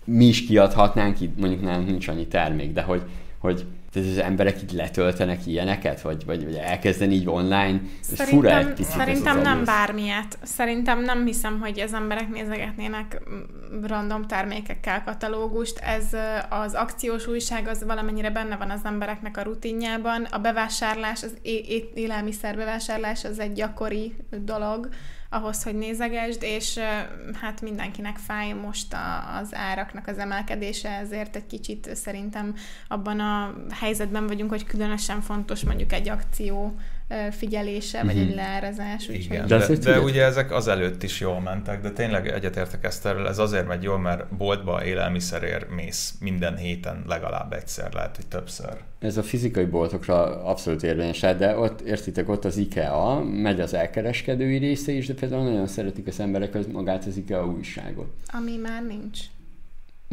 [0.04, 3.02] Mi is kiadhatnánk, itt mondjuk nem nincs annyi termék, de hogy,
[3.38, 7.80] hogy tehát az emberek így letöltenek ilyeneket, vagy, vagy, vagy elkezdeni így online?
[8.00, 9.66] Ez szerintem, fura egy picit Szerintem nem egész.
[9.66, 10.38] bármilyet.
[10.42, 13.22] Szerintem nem hiszem, hogy az emberek nézegetnének
[13.82, 15.78] random termékekkel katalógust.
[15.78, 16.06] Ez
[16.48, 20.24] az akciós újság az valamennyire benne van az embereknek a rutinjában.
[20.24, 21.36] A bevásárlás, az
[21.94, 24.88] élelmiszer bevásárlás az egy gyakori dolog
[25.32, 26.78] ahhoz, hogy nézegesd, és
[27.40, 32.54] hát mindenkinek fáj most a, az áraknak az emelkedése, ezért egy kicsit szerintem
[32.88, 36.76] abban a helyzetben vagyunk, hogy különösen fontos mondjuk egy akció
[37.30, 38.06] figyelése, mm-hmm.
[38.06, 39.08] vagy egy leárazás.
[39.08, 43.38] Igen, de, de, de ugye ezek azelőtt is jól mentek, de tényleg egyetértek Eszterrel, ez
[43.38, 48.76] azért megy jól, mert boltba élelmiszerért mész minden héten legalább egyszer, lehet, hogy többször.
[48.98, 54.56] Ez a fizikai boltokra abszolút érvényes, de ott, értitek, ott az IKEA, megy az elkereskedői
[54.56, 58.12] része is, de például nagyon szeretik az emberek az, magát az IKEA újságot.
[58.26, 59.18] Ami már nincs.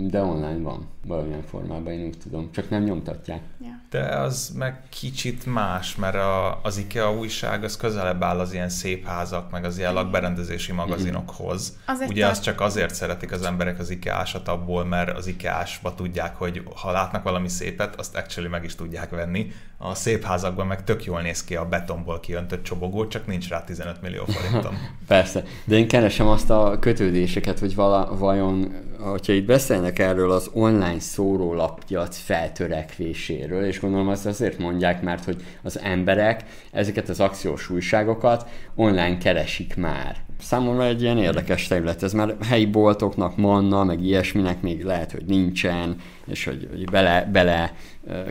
[0.08, 3.42] De online van, valamilyen formában, én úgy tudom, csak nem nyomtatják.
[3.62, 3.82] Ja.
[3.90, 8.70] De az meg kicsit más, mert a, az IKEA újság az közelebb áll az ilyen
[8.70, 11.78] szép házak, meg az ilyen lakberendezési magazinokhoz.
[11.86, 16.36] Azért Ugye azt csak azért szeretik az emberek az IKEA-sat abból, mert az IKEA-sba tudják,
[16.36, 19.52] hogy ha látnak valami szépet, azt actually meg is tudják venni.
[19.82, 23.64] A szép házakban meg tök jól néz ki a betonból kiöntött csobogó, csak nincs rá
[23.64, 24.78] 15 millió forintom.
[25.08, 30.50] Persze, de én keresem azt a kötődéseket, hogy vala, vajon, hogyha itt beszélnek erről az
[30.54, 37.70] online szórólappiac feltörekvéséről, és gondolom azt azért mondják, mert hogy az emberek ezeket az akciós
[37.70, 40.16] újságokat online keresik már.
[40.40, 45.26] Számomra egy ilyen érdekes terület, ez már helyi boltoknak, manna, meg ilyesminek még lehet, hogy
[45.26, 45.96] nincsen,
[46.30, 47.74] és hogy, hogy bele, bele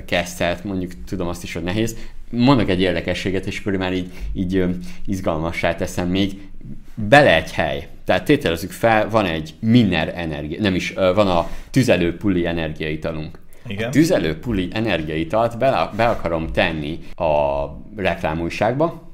[0.05, 1.97] kezdhet, mondjuk tudom azt is, hogy nehéz.
[2.31, 4.65] Mondok egy érdekességet, és akkor már így, így
[5.07, 6.49] izgalmassá teszem még,
[6.95, 7.89] bele egy hely.
[8.05, 13.39] Tehát tételezzük fel, van egy miner energia, nem is, van a tüzelőpuli energiaitalunk.
[13.67, 13.89] Igen.
[13.89, 17.65] A tüzelőpuli energiaitalt be, be akarom tenni a
[17.97, 19.13] reklámújságba.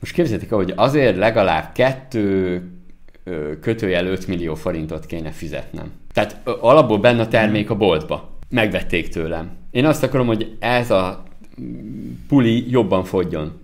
[0.00, 2.62] Most képzeljétek el, hogy azért legalább kettő
[3.60, 5.92] kötőjel 5 millió forintot kéne fizetnem.
[6.12, 8.38] Tehát alapból benne a termék a boltba.
[8.48, 9.50] Megvették tőlem.
[9.70, 11.22] Én azt akarom, hogy ez a
[12.28, 13.60] puli jobban fogjon.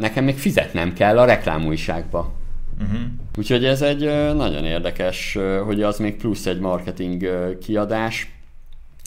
[0.00, 2.32] Nekem még fizetnem kell a reklámújságba.
[2.80, 3.00] Uh-huh.
[3.38, 4.00] Úgyhogy ez egy
[4.34, 8.32] nagyon érdekes, hogy az még plusz egy marketing kiadás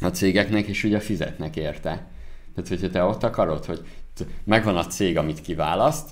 [0.04, 2.08] a cégeknek, és ugye fizetnek érte.
[2.56, 3.82] Tehát, hogyha te ott akarod, hogy
[4.44, 6.10] megvan a cég, amit kiválaszt,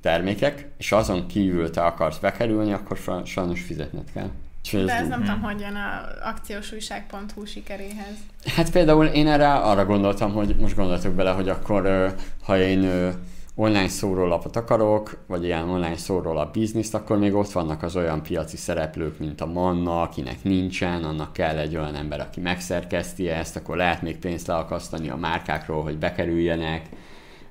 [0.00, 4.30] termékek, és azon kívül te akarsz bekerülni, akkor sajnos fizetned kell.
[4.72, 8.14] De ez nem tudom, hogy jön a akciósújság.hu sikeréhez.
[8.56, 13.12] Hát például én erre arra gondoltam, hogy most gondoltok bele, hogy akkor ha én
[13.54, 18.56] online szórólapot akarok, vagy ilyen online szórólap bizniszt, akkor még ott vannak az olyan piaci
[18.56, 23.76] szereplők, mint a Manna, akinek nincsen, annak kell egy olyan ember, aki megszerkeszti ezt, akkor
[23.76, 26.88] lehet még pénzt leakasztani a márkákról, hogy bekerüljenek,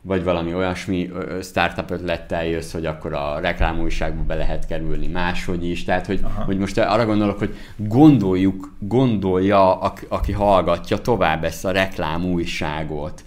[0.01, 1.09] vagy valami olyasmi
[1.41, 5.83] startup ötlettel jössz, hogy akkor a reklámújságba be lehet kerülni máshogy is.
[5.83, 13.23] Tehát, hogy, hogy most arra gondolok, hogy gondoljuk, gondolja, aki hallgatja tovább ezt a reklámújságot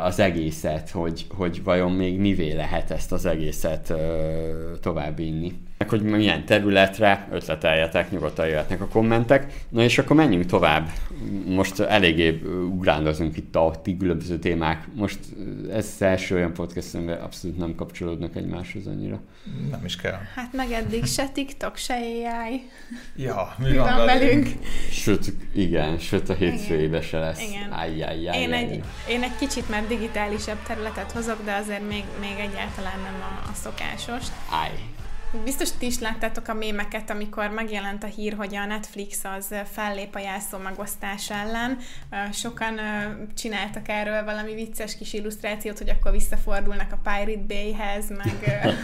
[0.00, 3.92] az egészet, hogy, hogy vajon még mivé lehet ezt az egészet
[4.80, 5.18] tovább
[5.78, 5.90] inni.
[5.90, 9.52] Hogy milyen területre ötleteljetek, nyugodtan jöhetnek a kommentek.
[9.68, 10.90] Na és akkor menjünk tovább.
[11.46, 14.88] Most eléggé ugrándozunk itt a különböző témák.
[14.94, 15.18] Most
[15.72, 19.20] ez az első olyan podcast, amiben abszolút nem kapcsolódnak egymáshoz annyira.
[19.70, 20.18] Nem is kell.
[20.34, 22.62] Hát meg eddig se TikTok, se AI.
[23.16, 24.48] Ja, mi, mi van, van velünk?
[24.90, 27.42] Sőt, igen, sőt a hétfőjébe se lesz.
[27.48, 27.72] Igen.
[27.72, 31.88] Áj, áj, áj, én, áj, egy, én egy kicsit már digitálisabb területet hozok, de azért
[31.88, 34.26] még, még egyáltalán nem a, a szokásos.
[34.50, 34.70] Áj.
[35.32, 40.14] Biztos ti is láttátok a mémeket, amikor megjelent a hír, hogy a Netflix az fellép
[40.14, 41.78] a jelszó megosztás ellen.
[42.32, 42.80] Sokan
[43.36, 48.62] csináltak erről valami vicces kis illusztrációt, hogy akkor visszafordulnak a Pirate Bay-hez, meg,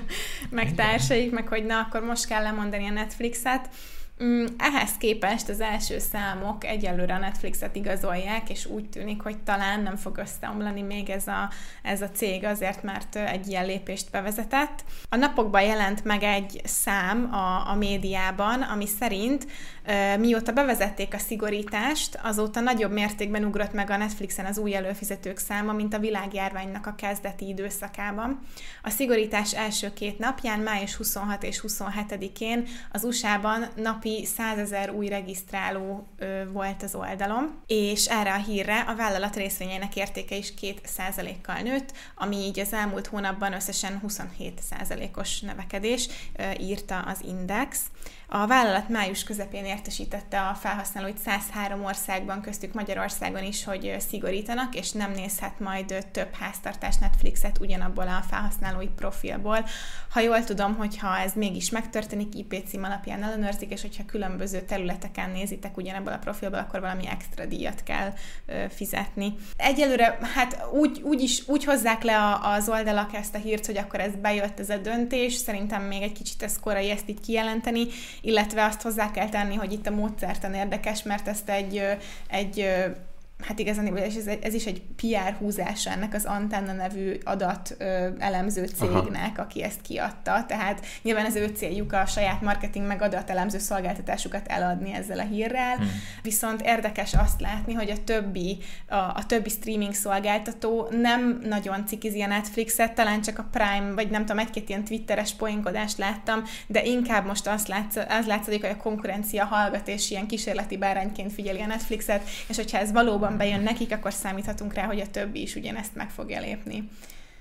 [0.50, 3.68] meg társaik, meg hogy na, akkor most kell lemondani a Netflixet.
[4.24, 9.82] Mm, ehhez képest az első számok egyelőre a Netflixet igazolják, és úgy tűnik, hogy talán
[9.82, 11.50] nem fog összeomlani még ez a,
[11.82, 14.84] ez a cég azért, mert egy ilyen lépést bevezetett.
[15.08, 19.46] A napokban jelent meg egy szám a, a médiában, ami szerint
[20.18, 25.72] mióta bevezették a szigorítást, azóta nagyobb mértékben ugrott meg a Netflixen az új előfizetők száma,
[25.72, 28.40] mint a világjárványnak a kezdeti időszakában.
[28.82, 34.90] A szigorítás első két napján, május 26 és 27-én az USA-ban napi napi 100 ezer
[34.90, 36.06] új regisztráló
[36.52, 42.36] volt az oldalon, és erre a hírre a vállalat részvényeinek értéke is 2%-kal nőtt, ami
[42.36, 46.08] így az elmúlt hónapban összesen 27%-os növekedés,
[46.58, 47.80] írta az Index.
[48.28, 54.92] A vállalat május közepén értesítette a felhasználóit 103 országban, köztük Magyarországon is, hogy szigorítanak, és
[54.92, 59.66] nem nézhet majd több háztartás Netflixet ugyanabból a felhasználói profilból.
[60.10, 65.30] Ha jól tudom, hogyha ez mégis megtörténik, IP cím alapján ellenőrzik, és hogyha különböző területeken
[65.30, 68.12] nézitek ugyanabból a profilból, akkor valami extra díjat kell
[68.68, 69.34] fizetni.
[69.56, 73.76] Egyelőre hát úgy, úgy is úgy hozzák le a, az oldalak ezt a hírt, hogy
[73.76, 77.86] akkor ez bejött ez a döntés, szerintem még egy kicsit ez korai ezt így kijelenteni,
[78.20, 81.82] illetve azt hozzá kell tenni, hogy itt a módszertan érdekes, mert ezt egy,
[82.26, 82.66] egy
[83.42, 88.66] hát igazán ez, ez is egy PR húzása ennek az Antenna nevű adat ö, elemző
[88.66, 89.42] cégnek, Aha.
[89.42, 90.44] aki ezt kiadta.
[90.48, 95.76] Tehát nyilván az ő céljuk a saját marketing meg adatelemző szolgáltatásukat eladni ezzel a hírrel.
[95.76, 95.90] Hmm.
[96.22, 102.22] Viszont érdekes azt látni, hogy a többi, a, a többi streaming szolgáltató nem nagyon cikizi
[102.22, 106.84] a Netflixet, talán csak a Prime, vagy nem tudom, egy-két ilyen twitteres poénkodást láttam, de
[106.84, 111.60] inkább most azt látsz, az látszik, hogy a konkurencia hallgat, és ilyen kísérleti bárányként figyeli
[111.60, 115.42] a Netflixet, és hogyha ez valóban jobban bejön nekik, akkor számíthatunk rá, hogy a többi
[115.42, 116.88] is ugyanezt meg fogja lépni.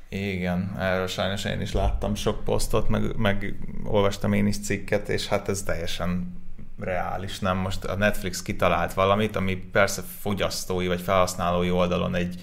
[0.10, 5.28] Igen, erről sajnos én is láttam sok posztot, meg, meg olvastam én is cikket, és
[5.28, 6.40] hát ez teljesen
[6.80, 7.58] reális, nem?
[7.58, 12.42] Most a Netflix kitalált valamit, ami persze fogyasztói vagy felhasználói oldalon egy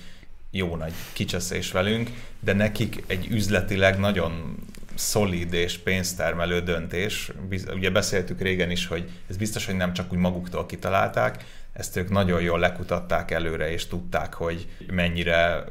[0.51, 4.57] jó nagy kicseszés velünk, de nekik egy üzletileg nagyon
[4.95, 7.33] szolid és pénztermelő döntés.
[7.75, 12.11] Ugye beszéltük régen is, hogy ez biztos, hogy nem csak úgy maguktól kitalálták, ezt ők
[12.11, 15.65] nagyon jól lekutatták előre, és tudták, hogy mennyire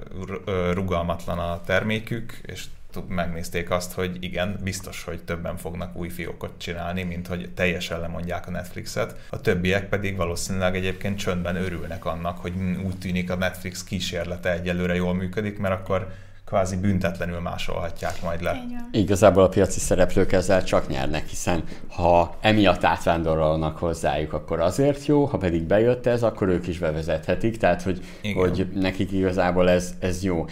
[0.72, 2.64] rugalmatlan a termékük, és
[3.08, 8.48] megnézték azt, hogy igen, biztos, hogy többen fognak új fiókot csinálni, mint hogy teljesen lemondják
[8.48, 9.16] a Netflixet.
[9.30, 14.96] A többiek pedig valószínűleg egyébként csöndben örülnek annak, hogy úgy tűnik a Netflix kísérlete egyelőre
[14.96, 16.14] jól működik, mert akkor
[16.48, 18.64] kvázi büntetlenül másolhatják majd le.
[18.92, 25.26] Igazából a piaci szereplők ezzel csak nyernek, hiszen ha emiatt átvándorolnak hozzájuk, akkor azért jó,
[25.26, 28.02] ha pedig bejött ez, akkor ők is bevezethetik, tehát hogy,
[28.36, 30.46] hogy nekik igazából ez, ez jó.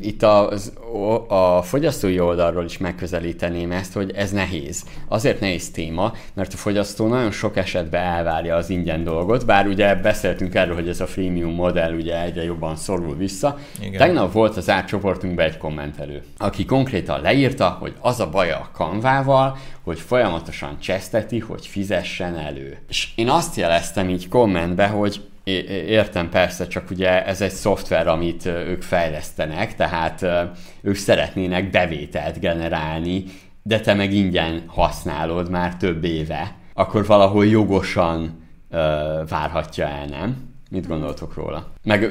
[0.00, 0.72] Itt az,
[1.28, 4.84] a fogyasztói oldalról is megközelíteném ezt, hogy ez nehéz.
[5.08, 9.94] Azért nehéz téma, mert a fogyasztó nagyon sok esetben elvárja az ingyen dolgot, bár ugye
[9.94, 13.58] beszéltünk erről, hogy ez a freemium modell ugye egyre jobban szorul vissza.
[13.80, 13.98] Igen.
[13.98, 19.56] Tegnap volt az átcsoportunkban egy kommentelő, aki konkrétan leírta, hogy az a baja a kanvával,
[19.82, 22.78] hogy folyamatosan cseszteti, hogy fizessen elő.
[22.88, 28.46] És én azt jeleztem így kommentbe, hogy Értem, persze, csak ugye ez egy szoftver, amit
[28.46, 30.26] ők fejlesztenek, tehát
[30.82, 33.24] ők szeretnének bevételt generálni,
[33.62, 38.46] de te meg ingyen használod már több éve, akkor valahol jogosan
[39.28, 40.50] várhatja el, nem?
[40.70, 41.72] Mit gondoltok róla?
[41.82, 42.04] Meg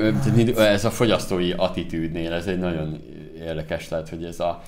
[0.57, 3.01] ez a fogyasztói attitűdnél, ez egy nagyon
[3.45, 4.61] érdekes, lehet, hogy ez a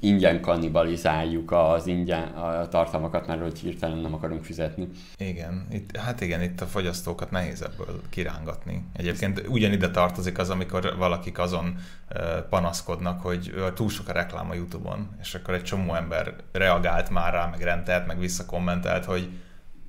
[0.00, 4.88] ingyen kannibalizáljuk az ingyen a tartalmakat, mert hogy hirtelen nem akarunk fizetni.
[5.16, 8.84] Igen, itt, hát igen, itt a fogyasztókat nehéz ebből kirángatni.
[8.96, 11.76] Egyébként ugyanide tartozik az, amikor valakik azon
[12.48, 17.32] panaszkodnak, hogy túl sok a reklám a Youtube-on, és akkor egy csomó ember reagált már
[17.32, 19.28] rá, meg rendelt, meg visszakommentelt, hogy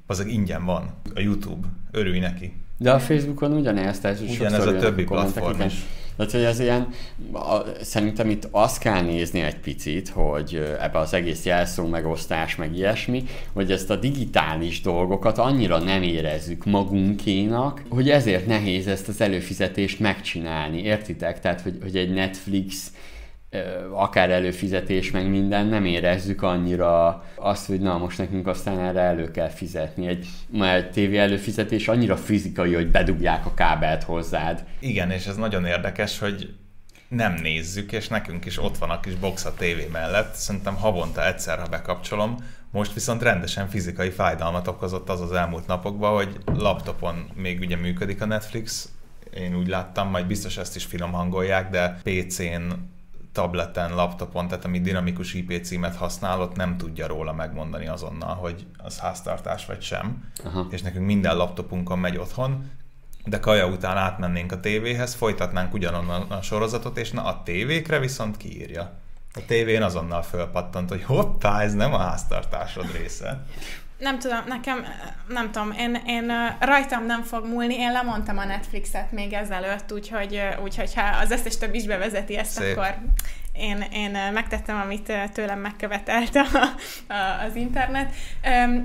[0.07, 2.53] az ingyen van a YouTube, örülj neki.
[2.77, 5.85] De a Facebookon ugyanez, tehát Ugyanez a többi platform is.
[6.17, 6.87] Tehát, hogy ez ilyen,
[7.33, 12.75] a, szerintem itt azt kell nézni egy picit, hogy ebbe az egész jelszó megosztás, meg
[12.77, 19.21] ilyesmi, hogy ezt a digitális dolgokat annyira nem érezzük magunkénak, hogy ezért nehéz ezt az
[19.21, 21.39] előfizetést megcsinálni, értitek?
[21.39, 22.91] Tehát, hogy, hogy egy Netflix
[23.93, 29.31] akár előfizetés, meg minden, nem érezzük annyira azt, hogy na most nekünk aztán erre elő
[29.31, 30.07] kell fizetni.
[30.07, 34.63] Egy, ma egy tévé előfizetés annyira fizikai, hogy bedugják a kábelt hozzád.
[34.79, 36.53] Igen, és ez nagyon érdekes, hogy
[37.07, 40.33] nem nézzük, és nekünk is ott van a kis box a tévé mellett.
[40.33, 42.35] Szerintem havonta egyszer, ha bekapcsolom,
[42.71, 48.21] most viszont rendesen fizikai fájdalmat okozott az az elmúlt napokban, hogy laptopon még ugye működik
[48.21, 48.89] a Netflix,
[49.33, 52.61] én úgy láttam, majd biztos ezt is finom hangolják, de PC-n
[53.31, 58.65] tableten, laptopon, tehát ami dinamikus IP címet használ, ott nem tudja róla megmondani azonnal, hogy
[58.77, 60.31] az háztartás vagy sem.
[60.43, 60.67] Aha.
[60.69, 62.69] És nekünk minden laptopunkon megy otthon,
[63.25, 68.37] de kaja után átmennénk a tévéhez, folytatnánk ugyanonnan a sorozatot, és na a tévékre viszont
[68.37, 68.99] kiírja.
[69.33, 73.45] A tévén azonnal fölpattant, hogy hoppá, ez nem a háztartásod része
[74.01, 74.85] nem tudom, nekem,
[75.27, 80.41] nem tudom, én, én rajtam nem fog múlni, én lemondtam a Netflixet még ezelőtt, úgyhogy,
[80.63, 82.77] úgyhogy ha az összes több is bevezeti ezt, Szép.
[82.77, 82.95] akkor
[83.53, 86.45] én, én megtettem, amit tőlem megkövetelt a,
[87.13, 88.13] a, az internet.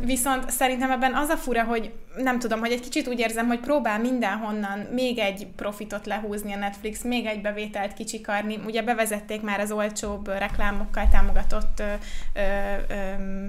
[0.05, 3.61] Viszont szerintem ebben az a fura, hogy nem tudom, hogy egy kicsit úgy érzem, hogy
[3.61, 8.61] próbál mindenhonnan még egy profitot lehúzni a Netflix, még egy bevételt kicsikarni.
[8.67, 11.93] Ugye bevezették már az olcsóbb reklámokkal támogatott ö,
[12.35, 13.47] ö, ö,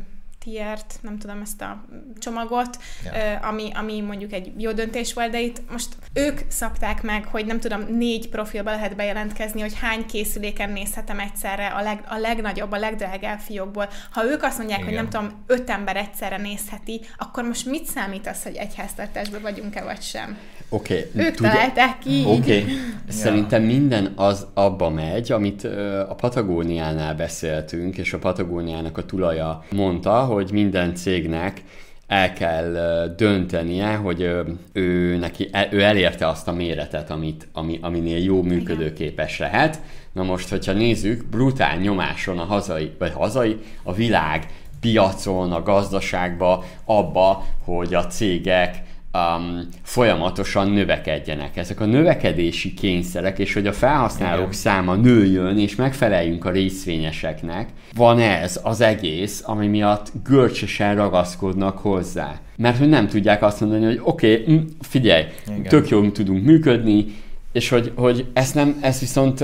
[0.47, 1.85] tiert, nem tudom, ezt a
[2.17, 3.39] csomagot, ja.
[3.39, 7.59] ami, ami mondjuk egy jó döntés volt, de itt most ők szabták meg, hogy nem
[7.59, 12.77] tudom, négy profilba lehet bejelentkezni, hogy hány készüléken nézhetem egyszerre a, leg, a legnagyobb, a
[12.77, 13.89] legdrágább fiókból.
[14.11, 14.91] Ha ők azt mondják, Igen.
[14.93, 19.41] hogy nem tudom, öt ember egyszerre nézheti, akkor most mit számít az, hogy egy háztartásban
[19.41, 20.37] vagyunk-e vagy sem?
[20.69, 21.07] Oké.
[21.09, 21.51] Okay, ők tudja...
[21.51, 22.23] találták ki.
[22.25, 22.35] Oké.
[22.35, 22.63] Okay.
[23.07, 25.63] Szerintem minden az abba megy, amit
[26.09, 31.63] a Patagóniánál beszéltünk, és a Patagóniának a tulaja mondta, hogy minden cégnek
[32.07, 32.73] el kell
[33.17, 34.29] döntenie, hogy
[34.73, 39.81] ő, neki, e, ő elérte azt a méretet, amit, ami, aminél jó működőképes lehet.
[40.13, 44.45] Na most, hogyha nézzük, brutál nyomáson a hazai, vagy hazai, a világ
[44.79, 48.83] piacon, a gazdaságba, abba, hogy a cégek
[49.17, 51.57] um, folyamatosan növekedjenek.
[51.57, 54.51] Ezek a növekedési kényszerek, és hogy a felhasználók Igen.
[54.51, 62.39] száma nőjön, és megfeleljünk a részvényeseknek, van ez az egész, ami miatt görcsösen ragaszkodnak hozzá.
[62.57, 65.63] Mert hogy nem tudják azt mondani, hogy oké, okay, mm, figyelj, Igen.
[65.63, 67.05] tök jól tudunk működni,
[67.51, 69.43] és hogy, hogy ezt, nem, ezt viszont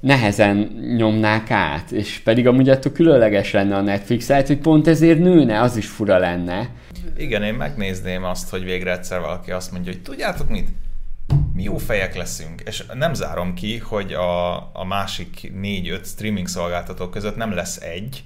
[0.00, 0.56] nehezen
[0.96, 5.60] nyomnák át, és pedig amúgy attól különleges lenne a Netflix, lehet, hogy pont ezért nőne,
[5.60, 6.68] az is fura lenne.
[7.16, 10.68] Igen, én megnézném azt, hogy végre egyszer valaki azt mondja, hogy tudjátok mit?
[11.52, 17.08] Mi jó fejek leszünk, és nem zárom ki, hogy a, a másik négy-öt streaming szolgáltató
[17.08, 18.24] között nem lesz egy,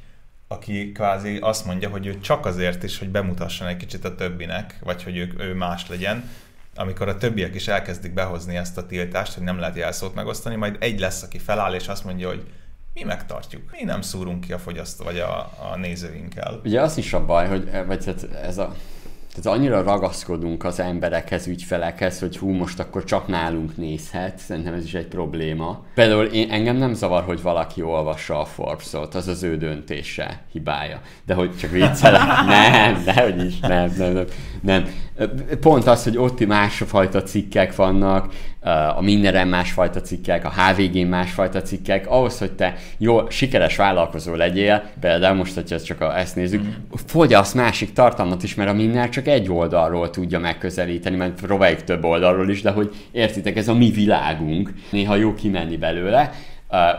[0.48, 4.78] aki kvázi azt mondja, hogy ő csak azért is, hogy bemutasson egy kicsit a többinek,
[4.82, 6.30] vagy hogy ő, ő más legyen,
[6.74, 10.76] amikor a többiek is elkezdik behozni ezt a tiltást, hogy nem lehet jelszót megosztani, majd
[10.80, 12.46] egy lesz, aki feláll és azt mondja, hogy
[12.98, 13.62] mi megtartjuk.
[13.70, 15.38] Mi nem szúrunk ki a fogyasztó vagy a,
[15.72, 16.60] a nézőinkkel.
[16.64, 18.74] Ugye az is a baj, hogy vagy hát ez a
[19.34, 24.84] tehát annyira ragaszkodunk az emberekhez, ügyfelekhez, hogy hú, most akkor csak nálunk nézhet, szerintem ez
[24.84, 25.84] is egy probléma.
[25.94, 31.00] Például én, engem nem zavar, hogy valaki olvassa a Forbes-ot, az az ő döntése, hibája.
[31.26, 34.26] De hogy csak viccelek, nem, nehogy is, nem, nem, nem,
[34.60, 34.88] nem.
[35.60, 38.32] Pont az, hogy ott másfajta cikkek vannak,
[38.96, 44.82] a mindenren másfajta cikkek, a HVG-n másfajta cikkek, ahhoz, hogy te jó, sikeres vállalkozó legyél,
[45.00, 46.62] például most, hogyha csak a, ezt nézzük,
[47.06, 52.04] fogyasz másik tartalmat is, mert a minden csak egy oldalról tudja megközelíteni, mert próbáljuk több
[52.04, 56.30] oldalról is, de hogy értitek, ez a mi világunk, néha jó kimenni belőle,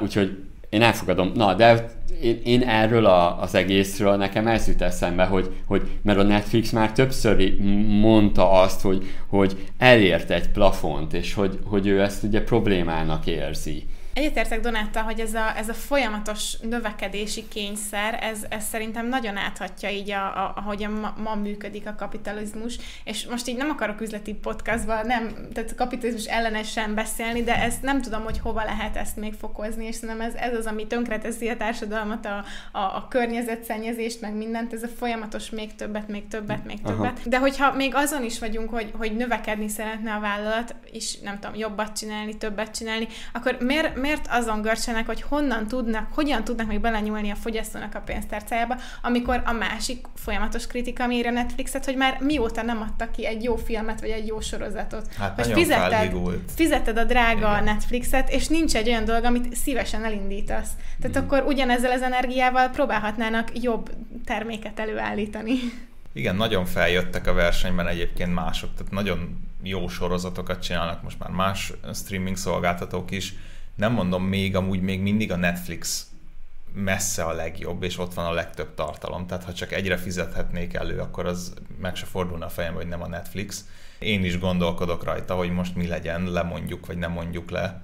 [0.02, 0.38] úgyhogy
[0.70, 1.32] én elfogadom.
[1.36, 6.20] Na, de én, én erről a, az egészről nekem ez jut eszembe, hogy, hogy mert
[6.20, 12.02] a Netflix már többször mondta azt, hogy, hogy elért egy plafont, és hogy, hogy ő
[12.02, 13.84] ezt ugye problémának érzi.
[14.20, 19.90] Egyetértek Donáttal, hogy ez a, ez a folyamatos növekedési kényszer, ez, ez szerintem nagyon áthatja
[19.90, 24.02] így, a, a, ahogy a ma, ma működik a kapitalizmus, és most így nem akarok
[24.02, 28.96] üzleti podcastban, nem, tehát a kapitalizmus ellenesen beszélni, de ezt nem tudom, hogy hova lehet
[28.96, 33.08] ezt még fokozni, és szerintem ez, ez az, ami tönkreteszi a társadalmat, a, a, a
[33.10, 37.18] környezetszennyezést, meg mindent, ez a folyamatos még többet, még többet, még többet.
[37.20, 37.30] Aha.
[37.30, 41.56] De hogyha még azon is vagyunk, hogy, hogy növekedni szeretne a vállalat, és nem tudom,
[41.56, 46.68] jobbat csinálni, többet csinálni, akkor miért, miért miért azon görcsenek, hogy honnan tudnak, hogyan tudnak
[46.68, 51.96] még belenyúlni a fogyasztónak a pénztárcájába, amikor a másik folyamatos kritika méri a Netflixet, hogy
[51.96, 55.14] már mióta nem adtak ki egy jó filmet, vagy egy jó sorozatot.
[55.14, 56.14] Hát Most fizetted,
[56.56, 57.64] fizetted a drága Igen.
[57.64, 60.70] Netflixet, és nincs egy olyan dolog, amit szívesen elindítasz.
[61.02, 61.24] Tehát mm.
[61.24, 63.90] akkor ugyanezzel az energiával próbálhatnának jobb
[64.26, 65.54] terméket előállítani.
[66.14, 71.74] Igen, nagyon feljöttek a versenyben egyébként mások, tehát nagyon jó sorozatokat csinálnak most már más
[71.94, 73.34] streaming szolgáltatók is,
[73.80, 76.10] nem mondom még, amúgy még mindig a Netflix
[76.74, 79.28] messze a legjobb, és ott van a legtöbb tartalom.
[79.28, 83.02] Tehát ha csak egyre fizethetnék elő, akkor az meg se fordulna a fejem, hogy nem
[83.02, 83.66] a Netflix.
[84.00, 87.82] Én is gondolkodok rajta, hogy most mi legyen, lemondjuk, vagy nem mondjuk le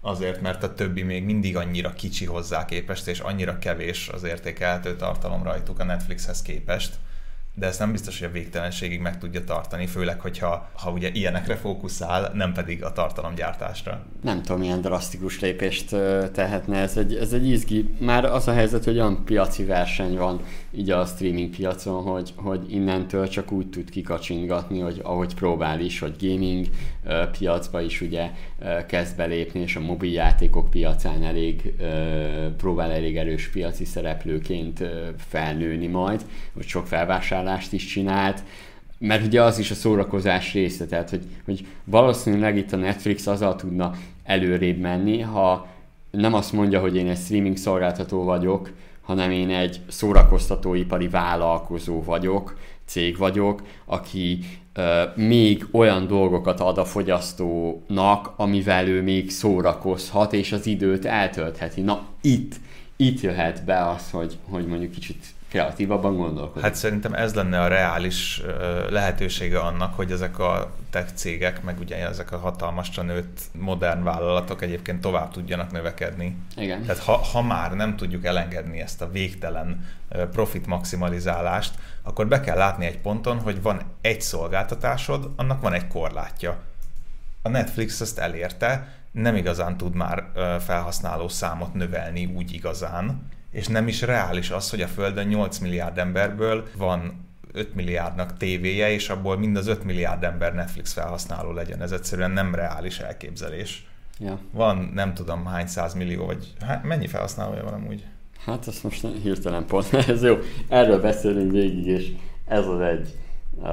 [0.00, 4.96] azért, mert a többi még mindig annyira kicsi hozzá képest, és annyira kevés az értékelhető
[4.96, 6.94] tartalom rajtuk a Netflixhez képest,
[7.56, 11.56] de ezt nem biztos, hogy a végtelenségig meg tudja tartani, főleg, hogyha ha ugye ilyenekre
[11.56, 14.04] fókuszál, nem pedig a tartalomgyártásra.
[14.22, 15.96] Nem tudom, milyen drasztikus lépést
[16.32, 17.94] tehetne ez egy, ez egy izgi.
[18.00, 20.40] Már az a helyzet, hogy olyan piaci verseny van
[20.72, 25.98] így a streaming piacon, hogy, hogy innentől csak úgy tud kikacsingatni, hogy ahogy próbál is,
[25.98, 26.66] hogy gaming
[27.38, 28.30] piacba is ugye
[28.86, 31.74] kezd belépni, és a mobiljátékok piacán elég
[32.56, 34.84] próbál elég erős piaci szereplőként
[35.28, 36.24] felnőni majd,
[36.54, 38.42] hogy sok felvásárlást is csinált,
[38.98, 43.56] mert ugye az is a szórakozás része, tehát hogy, hogy valószínűleg itt a Netflix azzal
[43.56, 43.92] tudna
[44.24, 45.66] előrébb menni, ha
[46.10, 52.58] nem azt mondja, hogy én egy streaming szolgáltató vagyok, hanem én egy szórakoztatóipari vállalkozó vagyok,
[52.84, 54.38] cég vagyok, aki
[55.14, 61.80] még olyan dolgokat ad a fogyasztónak, amivel ő még szórakozhat, és az időt eltöltheti.
[61.80, 62.54] Na, itt,
[62.96, 66.62] itt jöhet be az, hogy, hogy mondjuk kicsit kreatívabban gondolkodik.
[66.62, 68.42] Hát szerintem ez lenne a reális
[68.90, 74.62] lehetősége annak, hogy ezek a tech cégek, meg ugye ezek a hatalmasra nőtt modern vállalatok
[74.62, 76.36] egyébként tovább tudjanak növekedni.
[76.56, 76.82] Igen.
[76.82, 79.86] Tehát ha, ha már nem tudjuk elengedni ezt a végtelen
[80.32, 81.74] profit maximalizálást,
[82.06, 86.62] akkor be kell látni egy ponton, hogy van egy szolgáltatásod, annak van egy korlátja.
[87.42, 90.24] A Netflix ezt elérte, nem igazán tud már
[90.60, 95.98] felhasználó számot növelni úgy igazán, és nem is reális az, hogy a Földön 8 milliárd
[95.98, 101.82] emberből van 5 milliárdnak tévéje, és abból mind az 5 milliárd ember Netflix felhasználó legyen.
[101.82, 103.86] Ez egyszerűen nem reális elképzelés.
[104.18, 104.38] Ja.
[104.50, 108.06] Van nem tudom hány millió, vagy hát mennyi felhasználója van amúgy?
[108.38, 110.36] Hát ezt most hirtelen pont, ez jó.
[110.68, 112.12] Erről beszélünk végig, és
[112.46, 113.14] ez az egy
[113.50, 113.68] uh,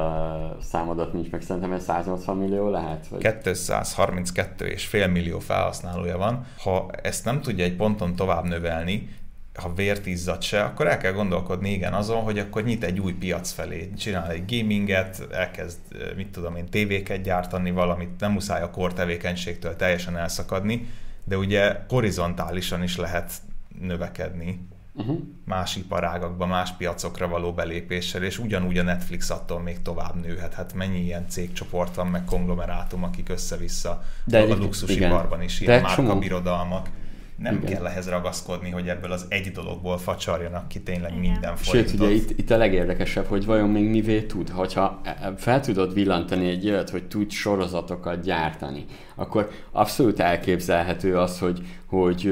[0.61, 3.07] számadat nincs meg, szerintem ez 180 millió lehet?
[3.07, 3.21] Vagy?
[3.43, 6.45] 232 és fél millió felhasználója van.
[6.57, 9.09] Ha ezt nem tudja egy ponton tovább növelni,
[9.53, 13.13] ha vért izzad se, akkor el kell gondolkodni igen azon, hogy akkor nyit egy új
[13.13, 15.79] piac felé, csinál egy gaminget, elkezd,
[16.15, 20.87] mit tudom én, tévéket gyártani, valamit, nem muszáj a kor tevékenységtől teljesen elszakadni,
[21.23, 23.31] de ugye horizontálisan is lehet
[23.81, 25.19] növekedni uh-huh.
[25.45, 30.53] más iparágakba, más piacokra való belépéssel, és ugyanúgy a Netflix attól még tovább nőhet.
[30.53, 36.89] Hát mennyi ilyen cégcsoport van, meg konglomerátum, akik össze-vissza de a luxusiparban is ilyen márkabirodalmak
[37.41, 37.73] nem Igen.
[37.73, 41.31] kell ehhez ragaszkodni, hogy ebből az egy dologból facsarjanak ki tényleg Igen.
[41.31, 41.91] minden forintot.
[41.91, 44.49] Sőt, ugye itt, itt a legérdekesebb, hogy vajon még mivé tud.
[44.49, 45.01] Hogyha
[45.37, 52.25] fel tudod villantani egy olyat, hogy tud sorozatokat gyártani, akkor abszolút elképzelhető az, hogy, hogy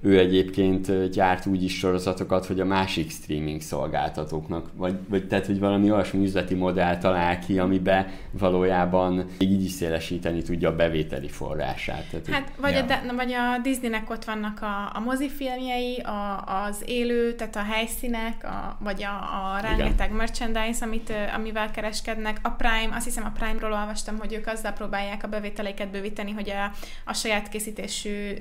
[0.00, 5.58] ő egyébként gyárt úgy is sorozatokat, hogy a másik streaming szolgáltatóknak, vagy, vagy tehát, hogy
[5.58, 12.04] valami olyasmi üzleti modell talál ki, amiben valójában így is szélesíteni tudja a bevételi forrását.
[12.10, 12.82] Tehát, hát, vagy, ja.
[12.82, 17.62] a, de, vagy a Disneynek ott vannak a, a mozifilmjei, a, az élő, tehát a
[17.72, 20.16] helyszínek, a, vagy a, a rengeteg Igen.
[20.16, 22.38] merchandise, amit, amivel kereskednek.
[22.42, 26.50] A Prime, azt hiszem a Prime-ról olvastam, hogy ők azzal próbálják a bevételeiket bővíteni, hogy
[26.50, 26.72] a,
[27.04, 28.32] a saját készítésű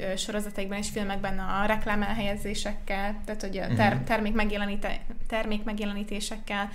[0.64, 4.04] sorozataikban és filmekben a reklám elhelyezésekkel, tehát hogy a ter, mhm.
[4.04, 6.70] termék, megjelenite, termék megjelenítésekkel,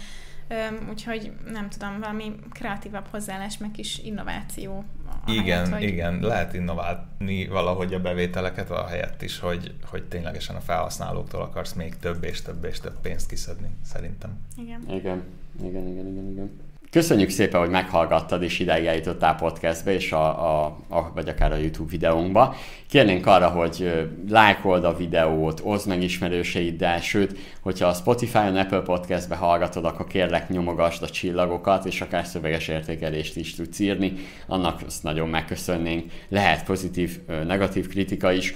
[0.90, 4.84] úgyhogy nem tudom, valami kreatívabb hozzáállás, meg is innováció.
[5.26, 5.82] Igen, helyett, hogy...
[5.82, 11.72] igen, lehet innoválni valahogy a bevételeket a helyett is, hogy, hogy ténylegesen a felhasználóktól akarsz
[11.72, 14.30] még több és több és több pénzt kiszedni, szerintem.
[14.56, 14.80] Igen.
[14.88, 15.22] Igen,
[15.62, 16.30] igen, igen, igen.
[16.30, 16.50] igen.
[16.90, 21.56] Köszönjük szépen, hogy meghallgattad és ideig eljutottál podcastbe, és a, a, a, vagy akár a
[21.56, 22.56] YouTube videónkba.
[22.88, 29.34] Kérnénk arra, hogy lájkold a videót, oszd meg ismerőseiddel, sőt, hogyha a Spotify-on, Apple Podcastbe
[29.34, 34.12] hallgatod, akkor kérlek nyomogasd a csillagokat, és akár szöveges értékelést is tudsz írni,
[34.46, 36.12] annak azt nagyon megköszönnénk.
[36.28, 38.54] Lehet pozitív, negatív kritika is,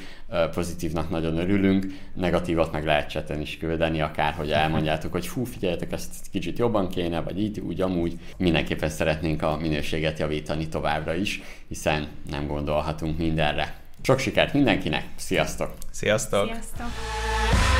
[0.55, 5.93] pozitívnak nagyon örülünk, negatívat meg lehet cseten is küldeni, akár hogy elmondjátok, hogy hú, figyeljetek,
[5.93, 8.19] ezt kicsit jobban kéne, vagy így, úgy, amúgy.
[8.37, 13.75] Mindenképpen szeretnénk a minőséget javítani továbbra is, hiszen nem gondolhatunk mindenre.
[14.03, 15.75] Sok sikert mindenkinek, sziasztok!
[15.91, 16.47] Sziasztok!
[16.47, 17.72] Sziasztok!